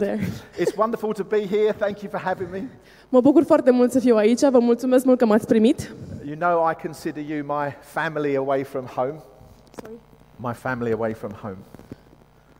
[0.00, 0.18] There.
[0.58, 1.72] It's wonderful to be here.
[1.72, 2.62] Thank you for having me.
[3.08, 5.94] Mă bucur foarte mult să fiu aici, vă mulțumesc mult că m-ați primit.
[6.24, 9.14] You know, I consider you my family away from home.
[10.36, 11.56] My family away from home.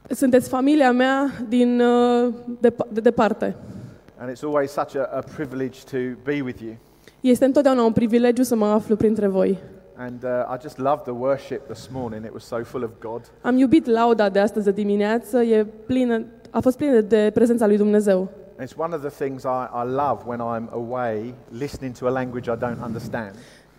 [0.08, 3.56] Sunteți familia mea din, uh, de, de departe.
[4.18, 6.76] And it's always such a, a privilege to be with you.
[7.20, 9.58] Este întotdeauna un privilegiu să mă aflu printre voi.
[9.96, 12.24] And uh, I just loved the worship this morning.
[12.24, 13.20] It was so full of God.
[13.40, 16.24] Am iubit lauda de astăzi de dimineață, e plină,
[16.54, 18.28] a fost plină de prezența lui Dumnezeu.
[18.58, 22.10] And it's one of the things I, I love when I'm away, listening to a
[22.10, 23.34] language I don't understand.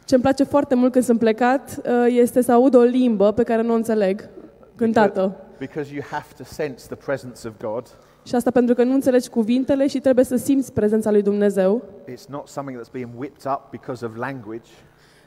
[0.05, 3.43] Ce îmi place foarte mult când sunt plecat uh, este să aud o limbă pe
[3.43, 4.29] care nu o înțeleg,
[4.75, 5.35] cântată.
[5.59, 7.87] Because you have to sense the presence of God.
[8.23, 11.83] Și asta pentru că nu înțelegi cuvintele și trebuie să simți prezența lui Dumnezeu.
[12.11, 14.69] It's not something that's being whipped up because of language.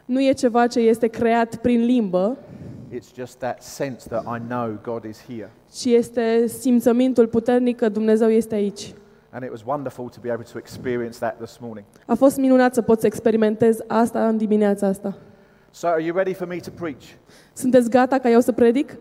[0.09, 2.37] Nu e ceva ce este creat prin limbă,
[2.95, 5.51] It's just that sense that I know God is here.
[5.75, 8.95] ci este simțămintul puternic că Dumnezeu este aici.
[9.31, 11.87] And it was wonderful to be able to experience that this morning.
[12.07, 15.15] A fost minunat să pot să experimentez asta în dimineața asta.
[15.71, 17.03] So, are you ready for me to preach?
[17.53, 18.97] Sunteți gata ca eu să predic?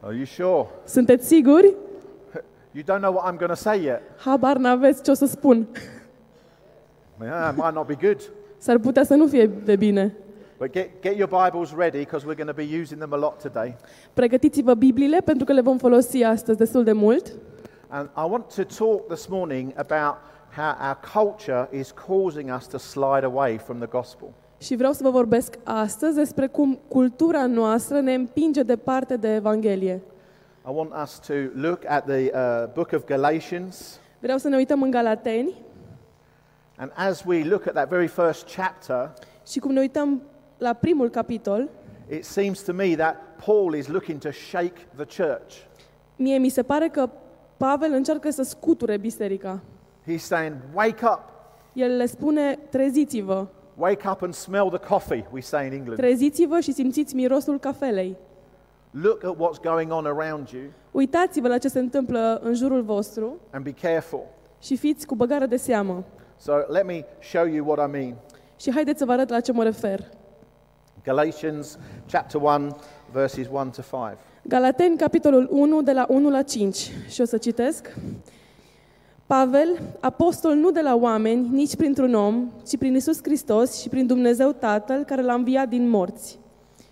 [0.00, 0.68] Are you sure?
[0.84, 1.74] Sunteți siguri?
[2.72, 4.00] You don't know what I'm going to say yet.
[4.16, 5.66] Habar n-aveți ce o să spun.
[7.22, 8.30] Yeah, it might not be good.
[8.64, 10.14] S-ar putea să nu fie de bine.
[10.58, 13.42] But get, get your Bibles ready because we're going to be using them a lot
[13.42, 13.76] today.
[14.12, 17.32] Pregătiți-vă Bibliile pentru că le vom folosi astăzi destul de mult.
[17.88, 20.14] And I want to talk this morning about
[20.56, 24.28] how our culture is causing us to slide away from the gospel.
[24.58, 30.02] Și vreau să vă vorbesc astăzi despre cum cultura noastră ne împinge departe de Evanghelie.
[30.66, 34.00] I want us to look at the uh, book of Galatians.
[34.20, 35.54] Vreau să ne uităm în Galateni
[36.76, 39.12] And as we look at that very first chapter,
[39.46, 40.22] și cum ne uităm
[40.58, 41.68] la primul capitol,
[42.10, 45.54] it seems to me that Paul is looking to shake the church.
[46.16, 47.10] mie mi se pare că
[47.56, 49.60] Pavel încearcă să scuture biserica.
[50.10, 51.20] He's saying, Wake up,
[51.72, 55.96] El le spune, treziți-vă, wake up and smell the coffee, we say in England.
[55.98, 58.16] treziți-vă și simțiți mirosul cafelei.
[58.90, 63.36] Look at what's going on around you Uitați-vă la ce se întâmplă în jurul vostru
[63.50, 64.24] and be careful.
[64.62, 66.04] și fiți cu băgare de seamă.
[66.44, 68.14] So let me show you what I mean.
[68.56, 70.08] Și haideți să vă arăt la ce mă refer.
[71.04, 71.78] Galatians
[72.10, 72.76] chapter 1,
[73.12, 74.18] verses 1 to 5.
[74.42, 76.90] Galateni, capitolul 1, de la 1 la 5.
[77.08, 77.94] Și o să citesc.
[79.26, 84.06] Pavel, apostol nu de la oameni, nici printr-un om, ci prin Isus Hristos și prin
[84.06, 86.38] Dumnezeu Tatăl care l-a înviat din morți.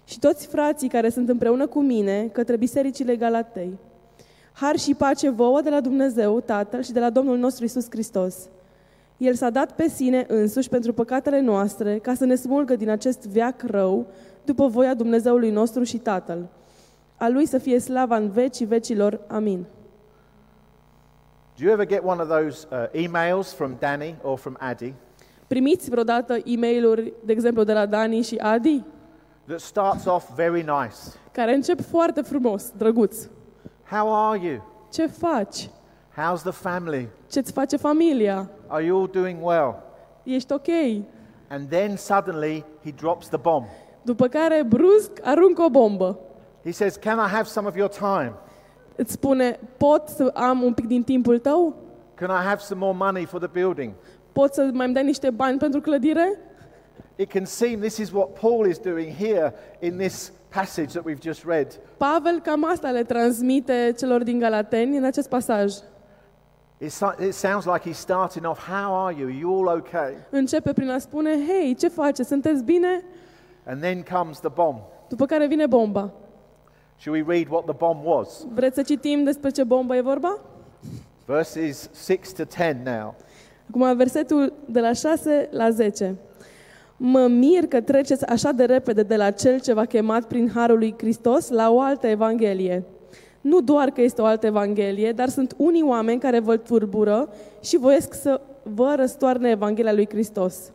[0.05, 3.79] Și toți frații care sunt împreună cu mine către bisericile Galatei.
[4.53, 8.49] Har și pace vouă de la Dumnezeu Tatăl și de la Domnul nostru Isus Hristos.
[9.23, 13.27] El s-a dat pe sine însuși pentru păcatele noastre, ca să ne smulgă din acest
[13.27, 14.07] veac rău,
[14.45, 16.49] după voia Dumnezeului nostru și Tatăl.
[17.17, 19.21] A Lui să fie slava în vecii vecilor.
[19.27, 19.67] Amin.
[21.59, 24.95] Do you ever get one of those uh, emails from Danny or from Addy
[25.47, 28.85] Primiți vreodată e mail de exemplu, de la Dani și Adi,
[29.47, 30.97] that starts off very nice?
[31.33, 33.27] care încep foarte frumos, drăguț.
[33.91, 34.63] How are you?
[34.93, 35.71] Ce faci?
[36.17, 37.09] How's the family?
[37.31, 38.51] Ce-ți face familia?
[38.67, 39.83] Are you all doing well?
[40.23, 40.69] Ești ok?
[41.49, 43.65] And then suddenly he drops the bomb.
[44.03, 46.19] După care, brusc, aruncă o bombă.
[46.65, 48.33] He says, Can I have some of your time?
[48.97, 51.75] Îți spune, pot să am un pic din timpul tău?
[52.15, 53.93] Can I have some more money for the building?
[54.33, 56.39] Pot să mai îmi dai niște bani pentru clădire?
[57.17, 61.23] It can seem this is what Paul is doing here in this passage that we've
[61.23, 61.81] just read.
[61.97, 65.73] Pavel cam asta le transmite celor din Galateni în acest pasaj.
[66.83, 69.27] It, so- it sounds like he's starting off, How are you?
[69.27, 70.15] Are you all okay?
[70.31, 72.29] Începe prin a spune, hei, ce faceți?
[72.29, 73.05] Sunteți bine?
[73.67, 74.79] And then comes the bomb.
[75.09, 76.13] După care vine bomba.
[76.97, 78.47] Shall we read what the bomb was?
[78.55, 80.39] Vreți să citim despre ce bombă e vorba?
[81.27, 83.15] Verses 6 to 10 now.
[83.69, 86.17] Acum, versetul de la 6 la 10.
[86.97, 90.79] Mă mir că treceți așa de repede de la cel ce v-a chemat prin Harul
[90.79, 92.85] lui Hristos la o altă evanghelie.
[93.43, 97.29] Nu doar că este o altă evanghelie, dar sunt unii oameni care vă turbură
[97.63, 100.73] și voiesc să vă răstoarne Evanghelia lui Hristos.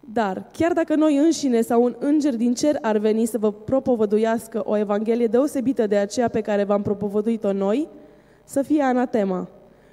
[0.00, 4.62] Dar, chiar dacă noi înșine sau un înger din cer ar veni să vă propovăduiască
[4.64, 7.88] o evanghelie deosebită de aceea pe care v-am propovăduit-o noi,
[8.44, 9.48] să fie anatema.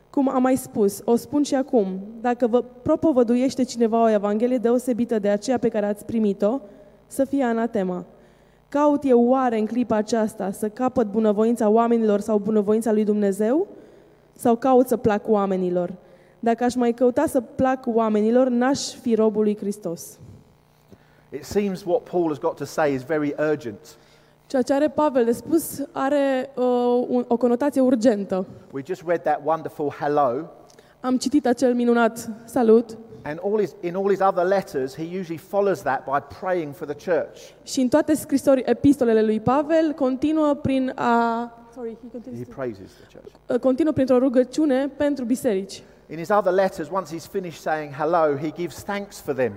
[0.09, 5.19] Cum am mai spus, o spun și acum, dacă vă propovăduiește cineva o evanghelie deosebită
[5.19, 6.59] de aceea pe care ați primit-o,
[7.07, 8.05] să fie anatema.
[8.71, 13.67] Caut eu oare în clipa aceasta să capăt bunăvoința oamenilor sau bunăvoința lui Dumnezeu?
[14.33, 15.93] Sau caut să plac oamenilor?
[16.39, 20.19] Dacă aș mai căuta să plac oamenilor, n-aș fi robul lui Hristos.
[21.29, 23.97] It seems what Paul has got to say is very urgent.
[24.47, 28.45] Ceea ce are Pavel de spus are uh, un, o conotație urgentă.
[28.73, 30.49] We just read that wonderful hello,
[30.99, 35.37] Am citit acel minunat salut and all his, in all his other letters, he usually
[35.37, 37.37] follows that by praying for the church.
[37.63, 42.55] și în toate scrisori epistolele lui Pavel continuă prin a Sorry, he He continues to-
[42.55, 43.33] praises the church.
[43.47, 45.83] uh, continuă printr-o rugăciune pentru biserici.
[46.07, 49.53] In his other letters, once he's finished saying hello, he gives thanks for them.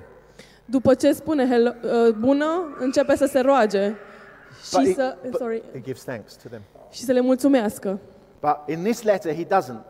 [0.65, 3.89] După ce spune hello, uh, bună, începe să se roage
[4.73, 6.61] But și he, să, but sorry, he gives thanks to them.
[6.91, 7.99] și să le mulțumească.
[8.41, 9.83] But in this letter, he doesn't.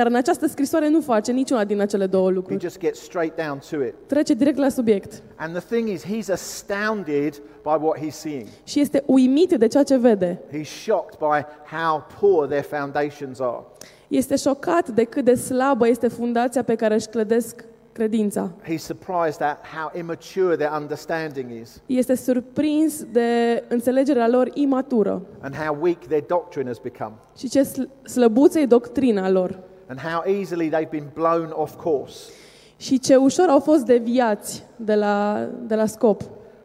[0.00, 2.60] Dar în această scrisoare nu face niciuna din acele două He lucruri.
[2.60, 3.94] just gets straight down to it.
[4.06, 8.46] Trece direct la subiect And the thing is, he's astounded by what he's seeing.
[8.64, 10.40] și este uimit de ceea ce vede.
[10.52, 13.62] He's shocked by how poor their foundations are.
[14.08, 18.50] Este șocat de cât de slabă este fundația pe care își clădesc credința.
[18.62, 25.54] He's surprised at how immature their understanding is Este surprins de înțelegerea lor imatură and
[25.56, 29.58] how weak their doctrine has become și ce sl- slăbuță e doctrina lor
[29.90, 32.30] and how easily they've been blown off course.
[32.76, 36.22] și ce ușor au fost deviați de la, de la scop.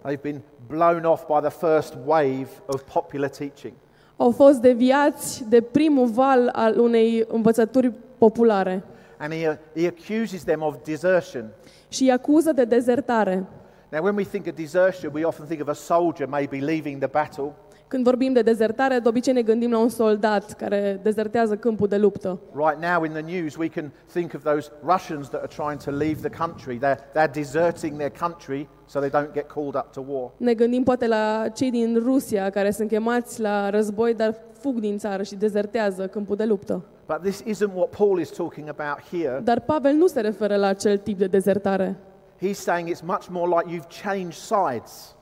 [0.07, 3.73] They've been blown off by the first wave of popular teaching.
[4.17, 8.83] Au fost deviați de primul val al unei învățături populare
[9.19, 11.45] And he, he accuses them of desertion.
[11.89, 13.45] și îi acuză de dezertare.
[13.91, 17.07] Now, when we think of desertion, we often think of a soldier maybe leaving the
[17.07, 17.51] battle.
[17.87, 21.97] Când vorbim de dezertare, de obicei ne gândim la un soldat care dezertează câmpul de
[21.97, 22.39] luptă.
[22.53, 25.91] Right now in the news, we can think of those Russians that are trying to
[25.91, 26.79] leave the country.
[26.79, 30.31] They're, they're deserting their country so they don't get called up to war.
[30.37, 34.97] Ne gândim poate la cei din Rusia care sunt chemați la război, dar fug din
[34.97, 36.85] țară și dezertează câmpul de luptă.
[37.07, 39.41] But this isn't what Paul is talking about here.
[39.43, 41.97] Dar Pavel nu se referă la acel tip de dezertare.
[42.41, 45.15] He's saying it's much more like you've changed sides.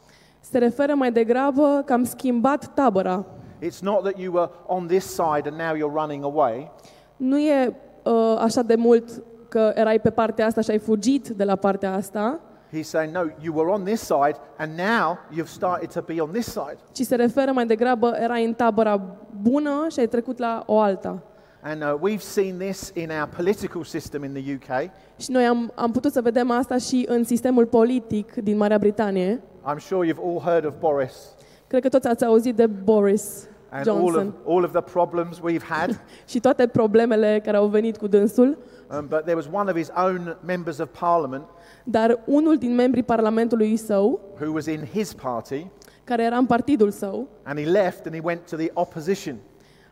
[0.51, 3.25] Se referă mai degrabă că am schimbat tabăra.
[3.66, 6.72] It's not that you were on this side and now you're running away.
[7.18, 11.44] Nu e uh, așa de mult că erai pe partea asta și ai fugit de
[11.44, 12.40] la partea asta,
[12.78, 16.30] He's saying, no, you were on this side and now you've started to be on
[16.31, 16.78] this side.
[16.92, 19.01] ci se referă mai degrabă erai în tabăra
[19.42, 21.22] bună și ai trecut la o alta.
[21.62, 24.90] And uh, we've seen this in our political system in the UK.
[25.18, 29.42] Și noi am, am putut să vedem asta și în sistemul politic din Marea Britanie.
[29.65, 31.36] I'm sure you've all heard of Boris
[31.68, 35.39] Cred că toți ați auzit de Boris and all Johnson of, all of the problems
[35.39, 36.00] we've had.
[36.31, 38.57] și toate problemele care au venit cu dânsul,
[38.98, 41.44] Um, but there was one of his own members of parliament
[41.83, 45.68] dar unul din membrii Parlamentului său, who was in his party
[46.04, 49.38] care era în partidul său, and he left and he went to the opposition.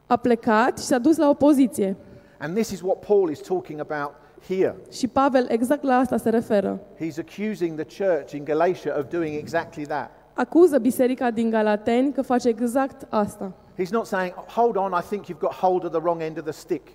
[0.08, 1.96] a plecat și s-a dus la opoziție.
[2.40, 4.12] And this is what Paul is talking about
[4.48, 4.76] here.
[4.92, 6.80] Și Pavel exact la asta se referă.
[6.96, 10.12] He's accusing the church in Galatia of doing exactly that.
[10.34, 13.52] Acuză biserica din Galateni că face exact asta.
[13.82, 16.44] He's not saying, hold on, I think you've got hold of the wrong end of
[16.44, 16.88] the stick.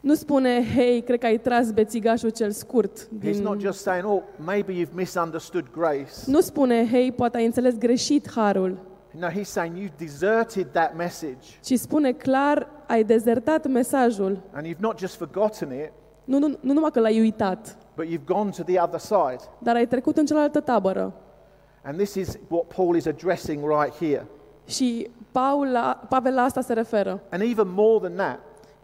[0.00, 3.08] Nu spune, hei, cred că ai tras bețigașul cel scurt.
[3.24, 3.66] He's not Din...
[3.66, 6.10] just saying, oh, maybe you've misunderstood grace.
[6.26, 8.78] Nu spune, hei, poate ai înțeles greșit harul.
[9.18, 14.38] No, he's saying you've deserted that message Ci spune clar, ai dezertat mesajul.
[14.52, 15.90] and you've not just forgotten it,
[16.24, 19.50] Nu, nu, nu numai că l-ai uitat, but you've gone to the other side.
[19.58, 21.12] dar ai trecut în cealaltă tabără.
[21.84, 24.26] And this is what Paul is addressing right here.
[24.66, 27.22] Și Paul la, Pavel la asta se referă.
[27.30, 28.38] And even more than that,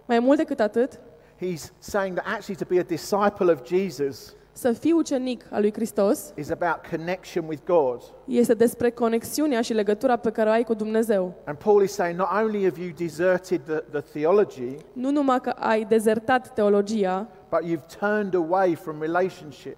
[0.07, 1.01] Mai mult decât atât,
[1.37, 5.73] he's saying that actually to be a disciple of Jesus să fii ucenic al lui
[5.73, 8.01] Hristos is about connection with God.
[8.25, 11.33] este despre conexiunea și legătura pe care o ai cu Dumnezeu.
[11.45, 15.51] And Paul is saying not only have you deserted the, the theology, Nu numai că
[15.51, 19.77] ai dezertat teologia, but you've turned away from relationship.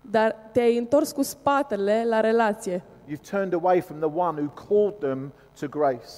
[0.00, 2.82] dar te-ai întors cu spatele la relație.
[3.08, 6.08] You've turned away from the one who called them to grace.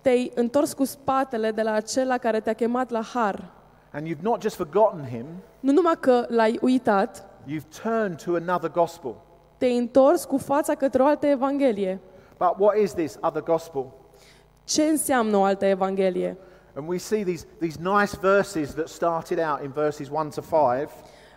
[0.00, 3.52] Te-ai întors cu spatele de la acela care te-a chemat la har.
[3.94, 5.26] And you've not just forgotten him,
[5.60, 9.14] Nu numai că l-ai uitat, you've turned to another gospel.
[9.58, 12.00] te-ai întors cu fața către o altă evanghelie.
[12.38, 13.86] But what is this other gospel?
[14.64, 16.36] Ce înseamnă o altă evanghelie?
[16.74, 20.88] And we see these, these nice verses that started out in verses 1 to 5.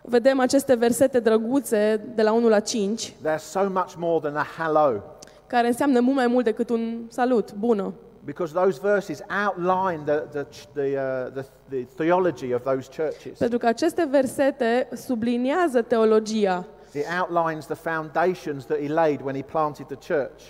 [0.01, 4.45] Vedem aceste versete drăguțe de la 1 la 5, They're so much more than a
[4.57, 5.01] hello.
[5.47, 7.93] care înseamnă mult mai mult decât un salut, bună.
[8.25, 13.37] Because those verses outline the, the, the, uh, the, the theology of those churches.
[13.37, 19.41] Pentru că aceste versete subliniază teologia, It outlines the foundations that he laid when he
[19.43, 20.41] planted the church.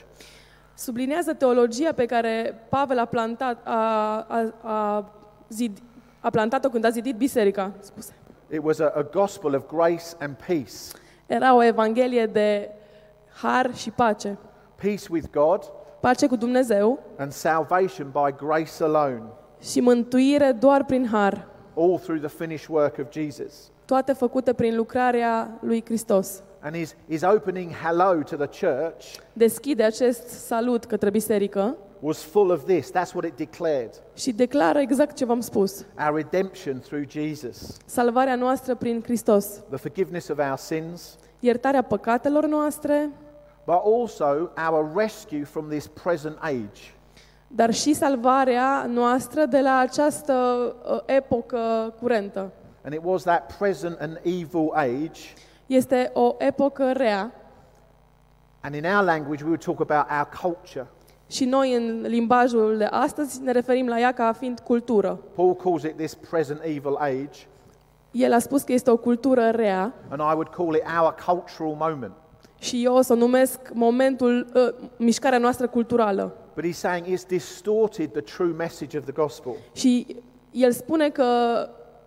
[0.73, 3.71] subliniază teologia pe care Pavel a plantat, a,
[4.27, 5.11] a, a,
[5.49, 5.77] zid,
[6.19, 7.71] a plantat-o când a zidit biserica.
[7.79, 8.13] Scuze.
[8.51, 10.73] It was a, a gospel of grace and peace.
[11.25, 12.69] Era o evanghelie de
[13.41, 14.37] har și pace.
[14.75, 15.71] Peace with God,
[16.05, 19.21] pace cu Dumnezeu and salvation by grace alone,
[19.61, 21.47] și mântuire doar prin har,
[21.77, 23.71] all through the finished work of Jesus.
[23.85, 26.43] toate făcute prin lucrarea lui Hristos.
[26.59, 32.49] And his, his opening hello to the church Deschide acest salut către biserică was full
[32.49, 32.91] of this.
[32.91, 35.85] That's what it declared și declară exact ce v-am spus.
[36.07, 42.45] our redemption through Jesus, Salvarea noastră prin Hristos, the forgiveness of our sins, iertarea păcatelor
[42.45, 43.09] noastre,
[43.65, 46.93] but also our rescue from this present age.
[47.47, 50.33] dar și salvarea noastră de la această
[50.91, 52.51] uh, epocă curentă.
[52.83, 55.21] And it was that present and evil age.
[55.65, 57.31] Este o epocă rea
[58.61, 60.87] And in our language, we would talk about our culture.
[61.27, 65.19] și noi în limbajul de astăzi ne referim la ea ca fiind cultură.
[65.35, 67.39] Paul calls it this present evil age,
[68.11, 71.75] El a spus că este o cultură rea and I would call it our cultural
[71.79, 72.11] moment.
[72.65, 76.35] Și eu o să o numesc momentul, uh, mișcarea noastră culturală.
[76.55, 79.51] But he's saying it's distorted the true message of the gospel.
[79.73, 80.15] Și
[80.51, 81.25] el spune că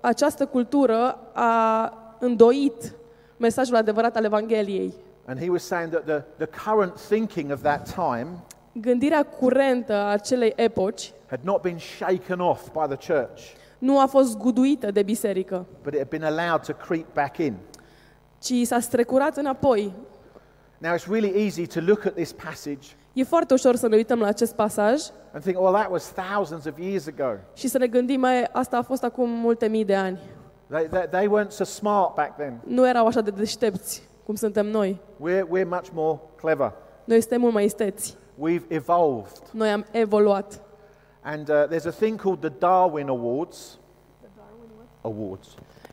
[0.01, 2.95] această cultură a îndoit
[3.37, 4.95] mesajul adevărat al Evangheliei.
[5.27, 8.27] And he was saying that the, the current thinking of that time
[8.73, 13.41] Gândirea curentă a acelei epoci had not been shaken off by the church,
[13.79, 17.55] nu a fost zguduită de biserică, but it had been allowed to creep back in.
[18.43, 19.93] ci s-a strecurat înapoi.
[20.79, 24.21] Now, it's really easy to look at this passage E foarte ușor să ne uităm
[24.21, 27.37] la acest pasaj and think, well, that was thousands of years ago.
[27.55, 30.21] și să ne gândim, mai asta a fost acum multe mii de ani.
[30.71, 32.61] They, they, they weren't so smart back then.
[32.67, 35.01] Nu erau așa de deștepți cum suntem noi.
[35.17, 36.73] We're, we're much more clever.
[37.05, 38.17] Noi suntem mult mai isteți.
[38.49, 39.43] We've evolved.
[39.51, 40.61] Noi am evoluat.
[41.23, 43.79] And uh, there's a thing called the Darwin Awards.
[45.01, 45.49] Awards.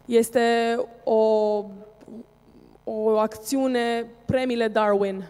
[0.05, 1.15] Este o,
[2.87, 5.23] o acțiune, premiile Darwin.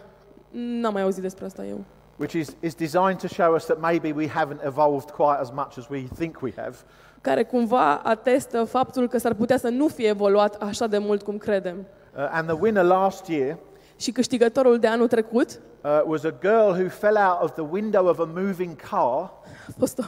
[0.50, 1.84] N-am mai auzit despre asta eu.
[2.18, 5.78] which is, is designed to show us that maybe we haven't evolved quite as much
[5.78, 6.76] as we think we have.
[7.20, 11.38] care cumva atestă faptul că s-ar putea să nu fie evoluat așa de mult cum
[11.38, 11.76] credem.
[12.16, 13.56] Uh, and the winner last year
[13.96, 18.06] Și câștigătorul de anul trecut uh, was a girl who fell out of the window
[18.08, 19.32] of a moving car
[19.68, 20.02] a fost o,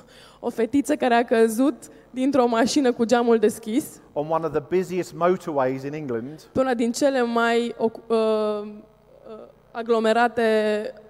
[0.47, 1.75] o fetiță care a căzut
[2.11, 6.75] dintr-o mașină cu geamul deschis on one of the busiest motorways in England pe una
[6.75, 8.69] din cele mai uh, uh,
[9.71, 10.43] aglomerate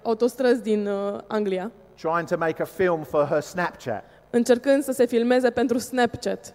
[0.03, 4.03] autostrăzi din uh, Anglia, trying to make a film for her Snapchat.
[4.29, 6.53] încercând să se filmeze pentru Snapchat.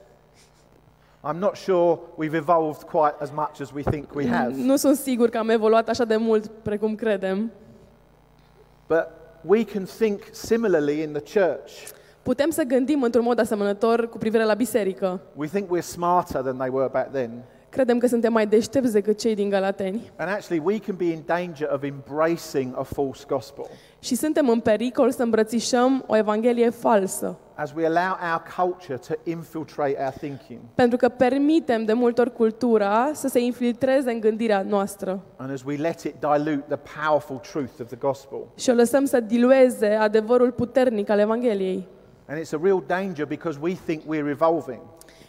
[1.27, 4.97] I'm not sure we've evolved quite as much as we think we have, Nu sunt
[4.97, 7.53] sigur că am evoluat așa de mult precum credem.
[8.89, 9.09] But
[9.41, 11.71] we can think similarly in the church.
[12.23, 15.21] Putem să gândim într-un mod asemănător cu privire la biserică.
[15.35, 17.31] We think we're smarter than they were back then.
[17.75, 20.13] Credem că suntem mai deștepți decât cei din Galateni.
[20.17, 23.65] And actually, we can be in danger of embracing a false gospel
[23.99, 29.31] și suntem în pericol să îmbrățișăm o evanghelie falsă, as we allow our culture to
[29.31, 30.59] infiltrate our thinking.
[30.75, 35.23] Pentru că permitem de multe ori cultura să se infiltreze în gândirea noastră.
[35.37, 38.39] And as we let it dilute the powerful truth of the gospel.
[38.57, 41.89] și o lăsăm să dilueze adevărul puternic al evangheliei.
[42.29, 44.81] And it's a real danger because we think we're evolving,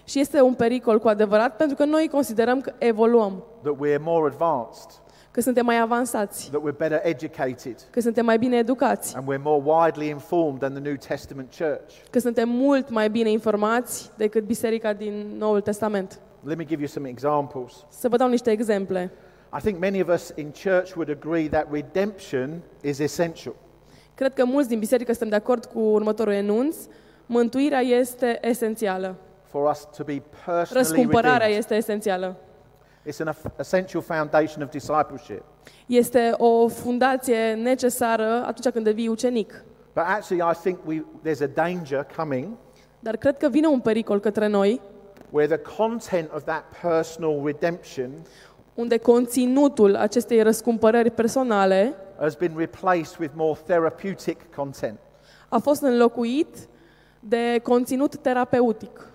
[0.05, 4.27] Și este un pericol cu adevărat pentru că noi considerăm că evoluăm, that we're more
[4.31, 4.89] advanced,
[5.31, 9.41] că suntem mai avansați, that we're better educated, că suntem mai bine educați, and we're
[9.43, 11.93] more widely informed than the New Testament church.
[12.09, 16.19] că suntem mult mai bine informați decât biserica din Noul Testament.
[16.43, 17.85] Let me give you some examples.
[17.89, 19.11] Să vă dau niște exemple.
[19.57, 23.55] I think many of us in church would agree that redemption is essential.
[24.15, 26.75] Cred că mulți din biserică suntem de acord cu următorul enunț.
[27.25, 29.15] Mântuirea este esențială.
[29.55, 31.57] For us to be personally Răscumpărarea redeemed.
[31.57, 32.35] este esențială.
[33.07, 35.43] It's an essential foundation of discipleship.
[35.85, 39.63] Este o fundație necesară atunci când devii ucenic.
[39.93, 42.47] But actually, I think we, there's a danger coming
[42.99, 44.81] Dar cred că vine un pericol către noi,
[45.29, 48.09] where the content of that personal redemption
[48.73, 54.99] unde conținutul acestei răscumpărări personale has been replaced with more therapeutic content.
[55.49, 56.57] a fost înlocuit
[57.19, 59.09] de conținut terapeutic.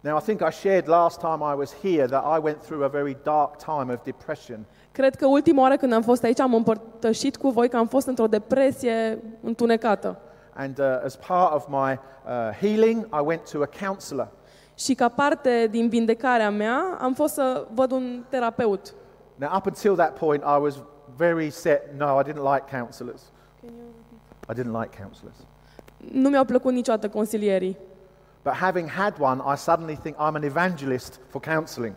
[0.00, 2.88] Now, I think I shared last time I was here that I went through a
[2.88, 4.64] very dark time of depression.
[4.92, 8.06] Cred că ultima oară când am fost aici am împărtășit cu voi că am fost
[8.06, 10.18] într-o depresie întunecată.
[10.54, 11.98] And uh, as part of my uh,
[12.60, 14.28] healing, I went to a counselor.
[14.74, 18.94] Și ca parte din vindecarea mea, am fost să văd un terapeut.
[19.34, 20.82] Now, up until that point, I was
[21.16, 23.22] very set no, I didn't like counselors.
[24.50, 25.36] I didn't like counselors.
[26.12, 27.76] Nu mi-au plăcut niciodată consilierii.
[28.48, 31.94] But having had one, I suddenly think I'm an evangelist for counseling.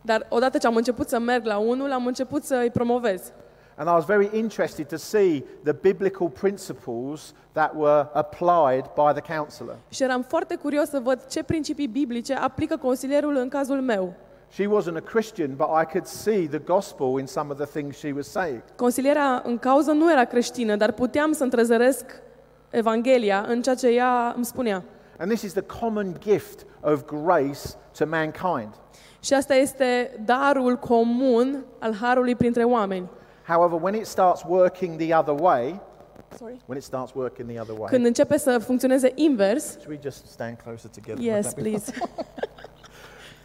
[0.00, 3.32] Dar odată ce am început să merg la unul, am început să îi promovez.
[3.76, 9.34] And I was very interested to see the biblical principles that were applied by the
[9.36, 9.76] counselor.
[9.88, 14.14] Și eram foarte curios să văd ce principii biblice aplică consilierul în cazul meu.
[14.50, 17.96] She wasn't a Christian, but I could see the gospel in some of the things
[17.96, 18.62] she was saying.
[18.76, 22.04] Consiliera în cauză nu era creștină, dar puteam să întrezăresc
[22.72, 24.84] Evanghelia în ceea ce ea îmi spunea.
[25.18, 27.60] And this is the common gift of grace
[27.98, 28.68] to mankind.
[29.20, 33.08] Și asta este darul comun al harului printre oameni.
[33.46, 35.80] However, when it starts working the other way,
[36.38, 36.60] Sorry.
[36.66, 40.26] when it starts working the other way, Când începe să funcționeze invers, should we just
[40.26, 41.24] stand closer together?
[41.24, 41.92] Yes, please.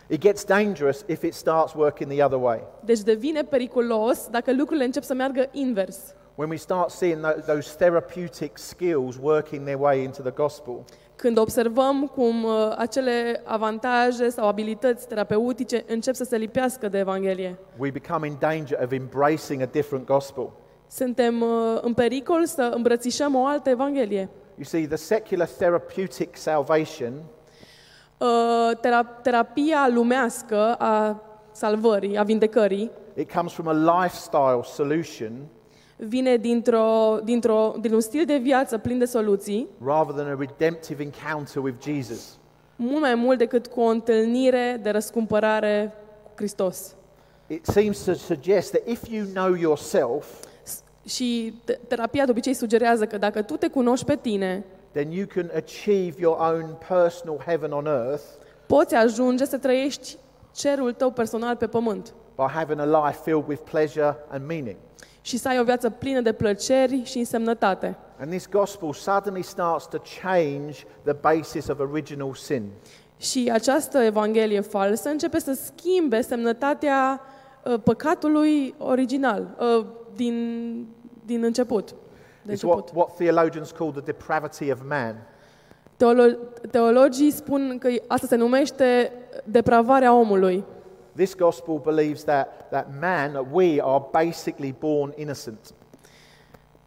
[0.10, 2.64] It gets dangerous if it starts working the other way.
[2.86, 5.98] Deci devine periculos dacă lucrurile încep să meargă invers.
[6.38, 10.84] When we start seeing tho- those therapeutic skills working their way into the gospel,
[11.16, 17.58] Când observăm cum uh, acele avantaje sau abilități terapeutice încep să se lipească de Evanghelie,
[17.78, 20.50] we become in danger of embracing a different gospel.
[20.88, 24.30] suntem uh, în pericol să îmbrățișăm o altă Evanghelie.
[24.56, 27.14] You see, the secular therapeutic salvation
[28.20, 35.32] Uh, tera- terapia lumească a salvării, a vindecării, it comes from a lifestyle solution
[35.98, 41.04] vine dintr-o, dintr-o, din un stil de viață plin de soluții, rather than a redemptive
[41.04, 42.38] encounter with Jesus.
[42.76, 46.96] mult mai mult decât cu o întâlnire de răscumpărare cu Hristos.
[47.48, 50.26] It seems to suggest that if you know yourself,
[50.64, 55.12] S- Și te- terapia de obicei sugerează că dacă tu te cunoști pe tine, then
[55.12, 58.24] you can achieve your own personal heaven on earth
[58.66, 60.18] poți ajunge să trăiești
[60.56, 64.76] cerul tău personal pe pământ by having a life filled with pleasure and meaning.
[65.28, 67.98] Și să ai o viață plină de plăceri și însemnătate.
[68.20, 72.64] And this gospel suddenly starts to change the basis of original sin.
[73.18, 77.22] Și această evanghelie falsă începe să schimbe semnătatea
[77.66, 79.48] uh, păcatului original,
[79.80, 80.88] uh, din,
[81.26, 81.90] din început.
[81.90, 82.74] De It's început.
[82.76, 85.16] what, what theologians call the depravity of man.
[85.96, 86.38] Teolo-
[86.72, 89.12] teologii spun că asta se numește
[89.44, 90.64] depravarea omului.
[91.18, 95.60] This gospel believes that, that man, that we are basically born innocent.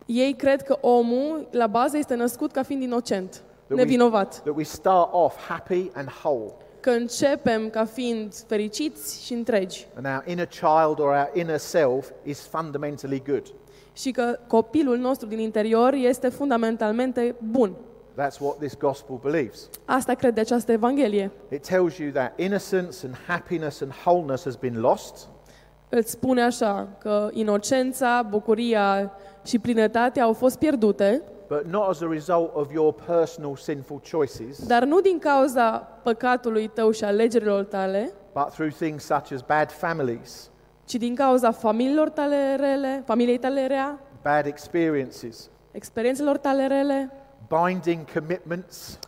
[0.07, 3.31] Ei cred că omul, la bază, este născut ca fiind inocent,
[3.67, 4.41] That we- nevinovat.
[4.43, 6.53] That we start off happy and whole.
[6.81, 9.87] Că începem ca fiind fericiți și întregi.
[9.97, 13.47] And our inner child or our inner self is fundamentally good.
[13.93, 17.75] Și că copilul nostru din interior este fundamentalmente bun.
[18.17, 19.69] That's what this gospel believes.
[19.85, 21.31] Asta crede această evanghelie.
[21.49, 25.29] It tells you that innocence and happiness and wholeness has been lost,
[25.93, 29.13] Îți spune așa că inocența, bucuria
[29.45, 34.67] și plinătatea au fost pierdute, but not as a result of your personal sinful choices,
[34.67, 35.71] dar nu din cauza
[36.03, 40.51] păcatului tău și alegerilor tale, but through things such as bad families,
[40.85, 47.11] ci din cauza familiilor tale rele, familiei tale rea, bad experiences, experiențelor tale rele,
[47.65, 48.99] binding commitments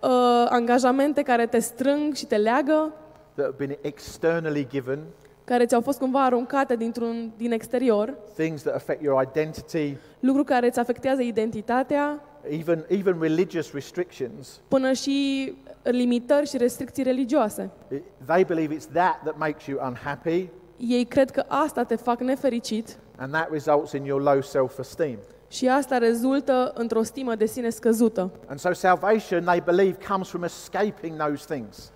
[0.00, 2.92] uh, angajamente care te strâng și te leagă,
[3.34, 4.98] that have been externally given,
[5.44, 10.66] care ți-au fost cumva aruncate dintr-un, din exterior, things that affect your identity, lucruri care
[10.66, 14.60] îți afectează identitatea, even, even religious restrictions.
[14.68, 17.70] până și limitări și restricții religioase.
[17.94, 22.20] It- they believe it's that that makes you unhappy, Ei cred că asta te fac
[22.20, 25.18] nefericit and that results in your low self esteem.
[25.48, 28.30] Și asta rezultă într-o stimă de sine scăzută.
[28.48, 31.90] And so salvation, they believe, comes from escaping those things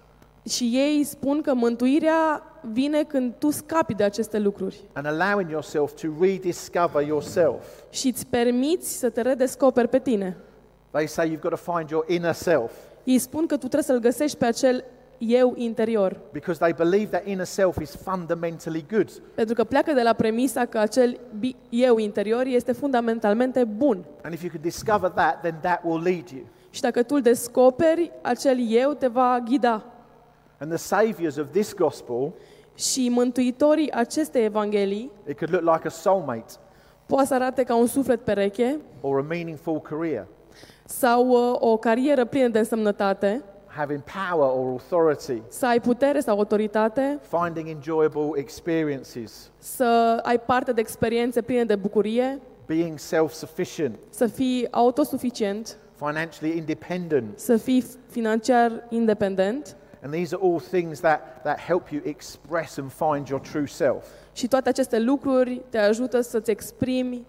[0.48, 5.92] Și ei spun că mântuirea vine când tu scapi de aceste lucruri and allowing yourself
[5.92, 7.64] to rediscover yourself.
[7.90, 10.36] și îți permiți să te redescoperi pe tine.
[10.90, 12.72] They say you've got to find your inner self
[13.04, 14.84] Ei spun că tu trebuie să-l găsești pe acel
[15.22, 19.10] eu interior, because they believe that inner self is fundamentally good.
[19.34, 24.04] pentru că pleacă de la premisa că acel bi- eu interior este fundamentalmente bun.
[24.22, 26.42] And if you can discover that, then that will lead you.
[26.70, 29.84] Și dacă tu îl descoperi, acel eu te va ghida.
[30.58, 32.32] And the saviors of this gospel,
[32.74, 36.52] Și mântuitorii acestei evanghelii it could look like a soulmate
[37.06, 40.26] poate să arate ca un suflet pereche or a meaningful career,
[40.84, 43.42] sau uh, o carieră plină de însemnătate,
[43.76, 50.72] having power or authority, să ai putere sau autoritate, finding enjoyable experiences, să ai parte
[50.72, 57.38] de experiențe pline de bucurie, being self sufficient, să fii autosuficient, financially independent.
[57.38, 62.90] să fii financiar independent And these are all things that, that help you express and
[62.90, 64.04] find your true self.
[64.32, 67.26] și toate aceste lucruri te ajută să-ți exprimi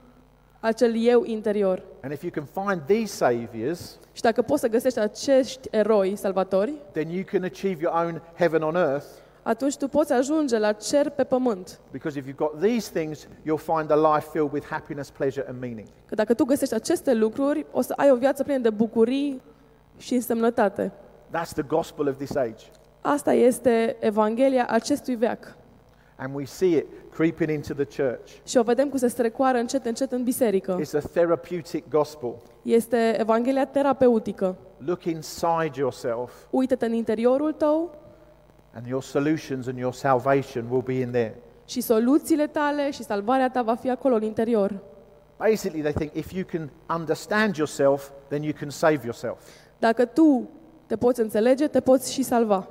[0.62, 1.84] acel eu interior.
[2.02, 6.74] And if you can find these saviors, Și dacă poți să găsești acești eroi salvatori,
[6.92, 9.06] then you can achieve your own heaven on earth
[9.44, 11.80] atunci tu poți ajunge la cer pe pământ.
[11.92, 15.60] Because if you've got these things, you'll find a life filled with happiness, pleasure, and
[15.60, 15.88] meaning.
[16.06, 19.42] Că dacă tu găsești aceste lucruri, o să ai o viață plină de bucurii
[19.98, 20.92] și însemnătate.
[21.38, 22.66] That's the gospel of this age.
[23.02, 25.56] Asta este Evanghelia acestui veac.
[26.24, 28.32] And we see it creeping into the church.
[28.44, 30.80] Și o vedem cum se strecoară încet, încet în biserică.
[30.82, 32.36] It's a therapeutic gospel.
[32.62, 34.56] Este Evanghelia terapeutică.
[34.78, 37.96] Look inside yourself, Uită-te în interiorul tău
[38.74, 41.36] and your solutions and your salvation will be in there.
[41.66, 44.80] și soluțiile tale și salvarea ta va fi acolo în interior.
[45.38, 49.40] Basically, they think if you can understand yourself, then you can save yourself.
[49.80, 50.50] Dacă tu
[50.86, 52.68] te poți înțelege, te poți și salva.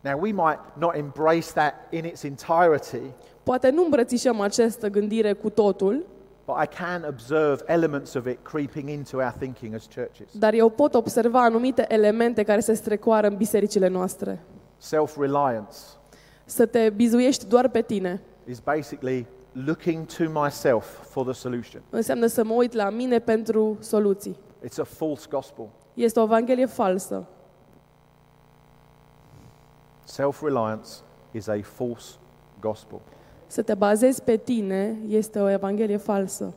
[0.00, 3.02] Now, we might not embrace that in its entirety,
[3.42, 6.06] Poate nu îmbrățișăm această gândire cu totul,
[6.46, 10.28] but I can observe elements of it creeping into our thinking as churches.
[10.38, 14.40] dar eu pot observa anumite elemente care se strecoară în bisericile noastre.
[14.76, 15.76] Self reliance
[16.44, 19.26] Să te bizuiești doar pe tine is basically
[19.66, 21.82] looking to myself for the solution.
[21.90, 24.36] înseamnă să mă uit la mine pentru soluții.
[24.64, 25.68] It's a false gospel.
[25.94, 27.26] Este o evanghelie falsă.
[30.08, 30.88] Self reliance
[31.32, 32.14] is a false
[32.60, 33.00] gospel.
[33.46, 36.54] Să te bazezi pe tine este o evanghelie falsă.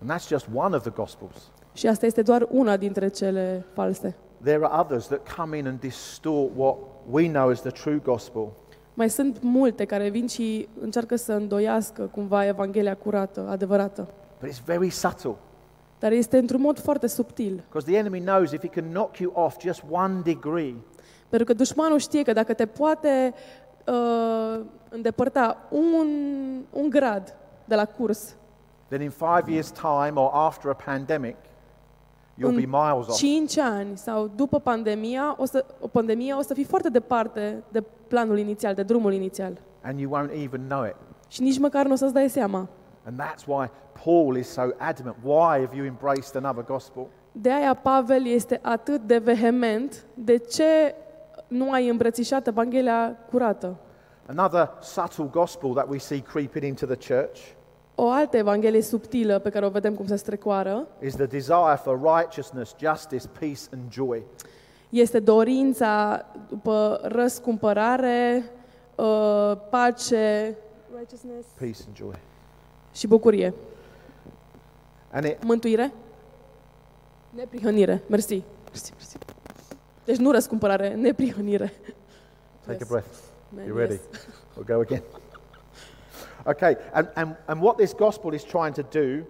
[0.00, 1.50] And that's just one of the gospels.
[1.72, 4.16] Și asta este doar una dintre cele false.
[4.42, 6.76] There are others that come in and distort what
[7.10, 8.48] we know as the true gospel.
[8.94, 14.08] Mai sunt multe care vin și încearcă să îndoiască cumva Evanghelia curată, adevărată.
[14.40, 15.34] But it's very subtle
[15.98, 17.54] Dar este într-un mod foarte subtil.
[17.68, 20.74] because the enemy knows if he can knock you off just one degree,
[21.30, 23.34] Pentru că dușmanul știe că dacă te poate
[23.86, 26.08] uh, îndepărta un,
[26.70, 28.36] un grad de la curs,
[28.88, 31.36] then in five years' time or after a pandemic,
[32.36, 33.16] you'll în be miles off.
[33.16, 37.82] 5 ani sau după pandemia, o să, o pandemie, o să fii foarte departe de
[38.08, 39.60] planul inițial, de drumul inițial.
[39.82, 40.96] And you won't even know it.
[41.28, 42.68] Și nici măcar nu o să-ți dai seama.
[43.04, 43.70] And that's why
[44.04, 45.16] Paul is so adamant.
[45.22, 47.06] Why have you embraced another gospel?
[47.32, 50.94] De aia Pavel este atât de vehement de ce
[51.50, 53.76] nu ai îmbrățișat Evanghelia curată.
[54.26, 57.40] Another subtle gospel that we see creeping into the church
[57.94, 62.00] O altă Evanghelie subtilă pe care o vedem cum se strecoară is the desire for
[62.16, 64.22] righteousness, justice, peace, and joy.
[64.88, 68.50] este dorința după răscumpărare,
[68.94, 70.56] uh, pace
[70.96, 72.14] righteousness Peace and joy.
[72.94, 73.54] și bucurie.
[75.12, 75.92] And it, Mântuire?
[77.30, 78.02] Neprihănire.
[78.08, 78.42] Mersi.
[78.68, 79.16] Mersi, mersi.
[80.04, 81.72] Deci nu răscumpărare, neprihănire.
[82.66, 82.82] take Yes.
[82.82, 83.08] a breath.
[83.48, 83.92] Man, You ready?
[84.12, 84.26] yes.
[84.56, 85.02] We'll go again.
[86.46, 89.24] Okay, and, and, and what this gospel is trying to do,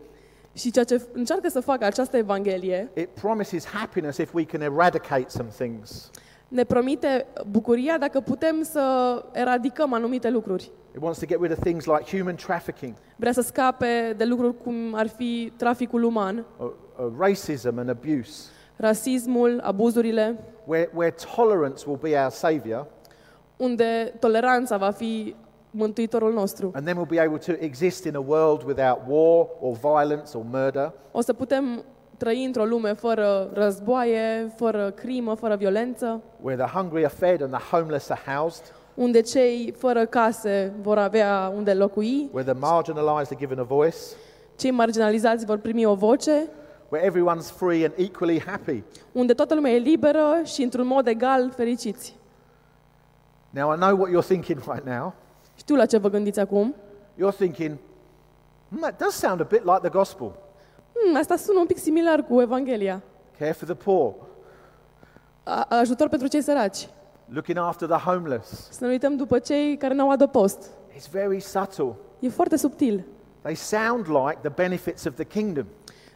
[0.52, 5.24] Și ceea ce încearcă să facă această Evanghelie it promises happiness if we can eradicate
[5.28, 6.10] some things.
[6.48, 10.70] ne promite bucuria dacă putem să eradicăm anumite lucruri.
[10.94, 14.56] It wants to get rid of things like human trafficking, Vrea să scape de lucruri
[14.62, 16.66] cum ar fi traficul uman, uh,
[16.98, 20.38] uh, racism, and abuse, rasismul, abuzurile,
[20.70, 22.86] where, where tolerance will be our savior,
[23.56, 25.34] unde toleranța va fi
[25.70, 26.70] mântuitorul nostru.
[26.74, 30.44] and then we'll be able to exist in a world without war or violence or
[30.50, 31.84] murder, O să putem
[32.16, 37.52] trăi într-o lume fără războaie, fără crimă, fără violență, where the hungry are fed and
[37.52, 43.26] the homeless are housed, unde cei fără case vor avea unde locui, where the marginalized
[43.30, 43.96] are given a voice,
[44.56, 46.48] cei marginalizați vor primi o voce,
[46.90, 48.82] where everyone's free and equally happy.
[49.12, 52.18] unde toată lumea e liberă și într-un mod egal fericiți.
[53.50, 55.14] Now, I know what you're thinking right now.
[55.54, 56.74] Știu la ce vă gândiți acum.
[57.16, 57.76] You're thinking,
[58.68, 60.32] hmm, that does sound a bit like the gospel.
[61.04, 63.02] Hmm, asta sună un pic similar cu Evanghelia.
[63.38, 64.14] Care for the poor,
[65.42, 66.88] A- ajutor pentru cei săraci.
[67.32, 68.68] looking after the homeless.
[68.70, 70.70] Să ne uităm după cei care n-au adăpost.
[70.96, 71.92] It's very subtle.
[72.18, 73.04] E foarte subtil.
[73.42, 75.66] They sound like the benefits of the kingdom.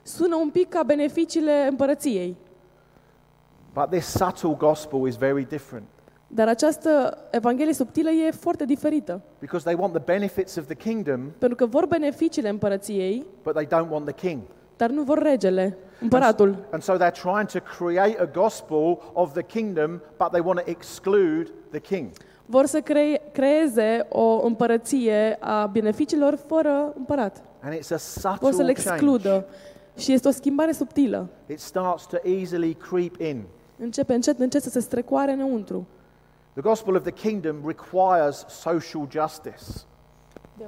[0.07, 2.37] Sună un pic ca beneficiile împărăției.
[3.73, 5.85] But this subtle gospel is very different
[6.27, 9.21] Dar această Evanghelie subtilă e foarte diferită.
[9.39, 13.67] because they want the benefits of the kingdom, Pentru că vor beneficiile împărăției, but they
[13.67, 14.41] don't want the king.
[14.77, 16.57] dar nu vor regele, împăratul.
[16.71, 20.71] And so they're trying to create a gospel of the kingdom, but they want to
[20.71, 22.11] exclude the king.
[22.47, 27.43] Vor să cre- creeze o împărăție a beneficiilor fără împărat.
[27.63, 29.29] And it's a Vor să le subtle excludă.
[29.29, 29.47] change.
[29.97, 31.29] Și este o schimbare subtilă.
[31.47, 33.45] It starts to easily creep in.
[33.79, 35.87] Începe încet, încet să se strecoare înăuntru.
[36.53, 39.65] The gospel of the kingdom requires social justice.
[40.59, 40.67] The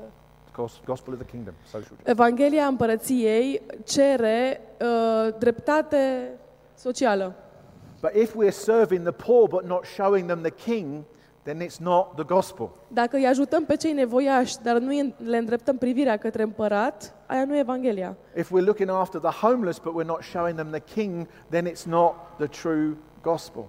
[0.62, 2.11] gos- gospel of the kingdom, social justice.
[2.11, 6.31] Evanghelia împărăției cere uh, dreptate
[6.75, 7.35] socială.
[8.01, 11.03] But if we're serving the poor but not showing them the king,
[11.43, 12.71] then it's not the gospel.
[12.89, 17.45] Dacă îi ajutăm pe cei nevoiași, dar nu îi- le îndreptăm privirea către împărat, aia
[17.45, 18.17] nu e Evanghelia.
[18.37, 21.85] If we're looking after the homeless but we're not showing them the king, then it's
[21.85, 23.65] not the true gospel.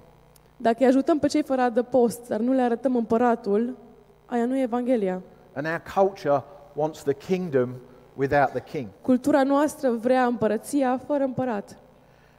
[0.58, 3.78] Dacă îi ajutăm pe cei fără adăpost, dar nu le arătăm împăratul,
[4.26, 5.22] aia nu e Evanghelia.
[5.54, 6.43] And our culture
[6.74, 7.70] wants the kingdom
[8.13, 8.88] without the king.
[9.02, 11.78] Cultura noastră vrea împărăția fără împărat.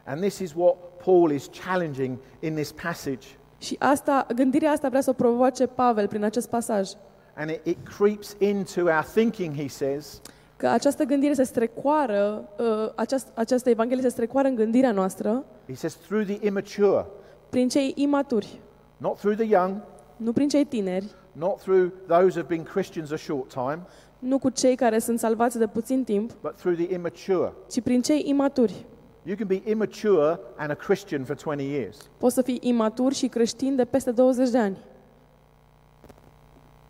[0.05, 3.27] And this is what Paul is challenging in this passage.
[3.59, 6.91] Și asta, gândirea asta vrea să o provoace Pavel prin acest pasaj.
[7.37, 10.21] And it, it creeps into our thinking, he says,
[10.59, 15.75] Că această gândire se strecoară, uh, această, această Evanghelie se strecoară în gândirea noastră he
[15.75, 17.07] says, through the immature,
[17.49, 18.61] prin cei imaturi,
[18.97, 19.75] not through the young,
[20.17, 23.79] nu prin cei tineri, not through those who have been Christians a short time,
[24.19, 27.53] nu cu cei care sunt salvați de puțin timp, but through the immature.
[27.71, 28.87] ci prin cei imaturi.
[29.23, 32.11] You can be immature and a Christian for 20 years.
[32.19, 34.77] Poți să fii imatur și creștin de peste 20 de ani,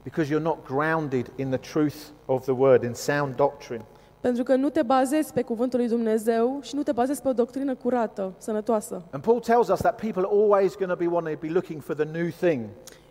[0.02, 3.84] because you're not grounded in the truth of the word, in sound doctrine.
[4.20, 7.32] pentru că nu te bazezi pe cuvântul lui Dumnezeu și nu te bazezi pe o
[7.32, 9.02] doctrină curată, sănătoasă.
[9.10, 11.82] And Paul tells us that people are always going to be wanting to be looking
[11.82, 12.66] for the new thing.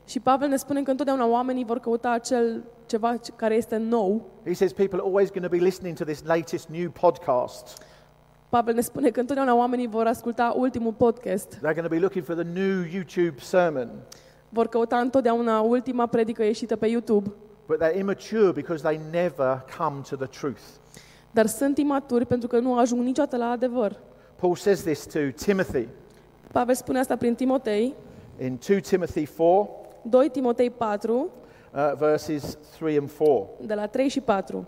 [0.05, 4.21] Și Pavel ne spune că întotdeauna oamenii vor căuta acel ceva care este nou.
[4.45, 7.83] He says people are always going to be listening to this latest new podcast.
[8.49, 12.25] Pavel ne spune că întotdeauna oamenii vor asculta ultimul podcast, They're going to be looking
[12.25, 13.89] for the new YouTube sermon.
[14.49, 17.31] Vor căuta întotdeauna ultima predică ieșită pe YouTube,
[17.67, 20.61] But they're immature because they never come to the truth.
[21.31, 23.99] dar sunt imaturi pentru că nu ajung niciodată la adevăr.
[24.35, 25.87] Paul says this to Timothy
[26.51, 27.93] Pavel spune asta prin Timotei,
[28.41, 29.69] in 2 Timothy 4,
[30.01, 31.29] 2 Timotei 4,
[31.73, 33.49] uh, verses 3 and 4.
[33.61, 34.65] de la 3 și 4.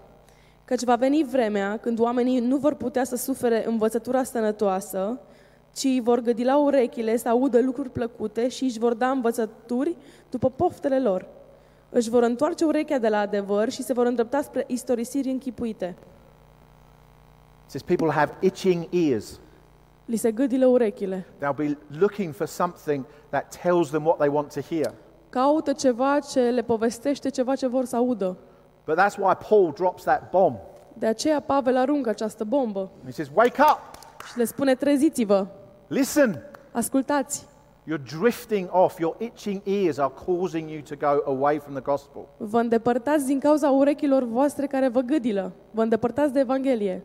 [0.66, 5.20] Căci va veni vremea când oamenii nu vor putea să sufere învățătura sănătoasă,
[5.74, 9.98] ci îi vor gâdi la urechile să audă lucruri plăcute și își vor da învățături
[10.30, 11.28] după poftele lor.
[11.90, 15.96] Își vor întoarce urechea de la adevăr și se vor îndrepta spre istorisiri închipuite.
[17.66, 19.40] It says people have itching ears.
[20.06, 21.26] Li se gâdilă urechile.
[21.38, 24.94] They'll be looking for something that tells them what they want to hear.
[25.30, 28.38] Caută ceva ce le povestește ceva ce vor să audă.
[28.86, 30.58] But that's why Paul drops that bomb.
[30.94, 33.80] De aceea Pavel aruncă această bombă He says, Wake up,
[34.26, 35.48] și le spune treziți-vă,
[35.90, 36.44] listen.
[36.72, 37.48] ascultați.
[37.90, 39.00] You're drifting off.
[39.00, 42.28] Your itching ears are causing you to go away from the gospel.
[42.38, 45.52] Vă îndepărtați din cauza urechilor voastre care vă gâdilă.
[45.72, 47.04] Vă îndepărtați de Evanghelie.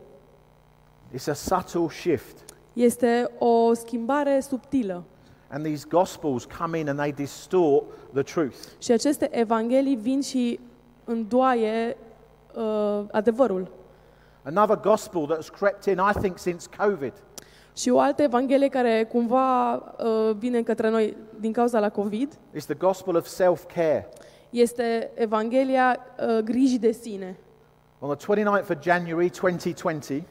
[1.13, 2.37] It's a subtle shift.
[2.73, 5.03] Este o schimbare subtilă.
[5.49, 8.57] And these gospels come in and they distort the truth.
[8.79, 10.59] Și aceste evanghelii vin și
[11.03, 11.97] îndoaie
[12.55, 13.71] uh, adevărul.
[14.43, 17.13] Another gospel that's crept in, I think, since COVID
[17.75, 22.65] Și o altă evanghelie care cumva uh, vine către noi din cauza la COVID is
[22.65, 24.09] the gospel of self care.
[24.49, 27.37] este evanghelia uh, grijii de sine.
[27.99, 30.23] On the 29th of January 2020,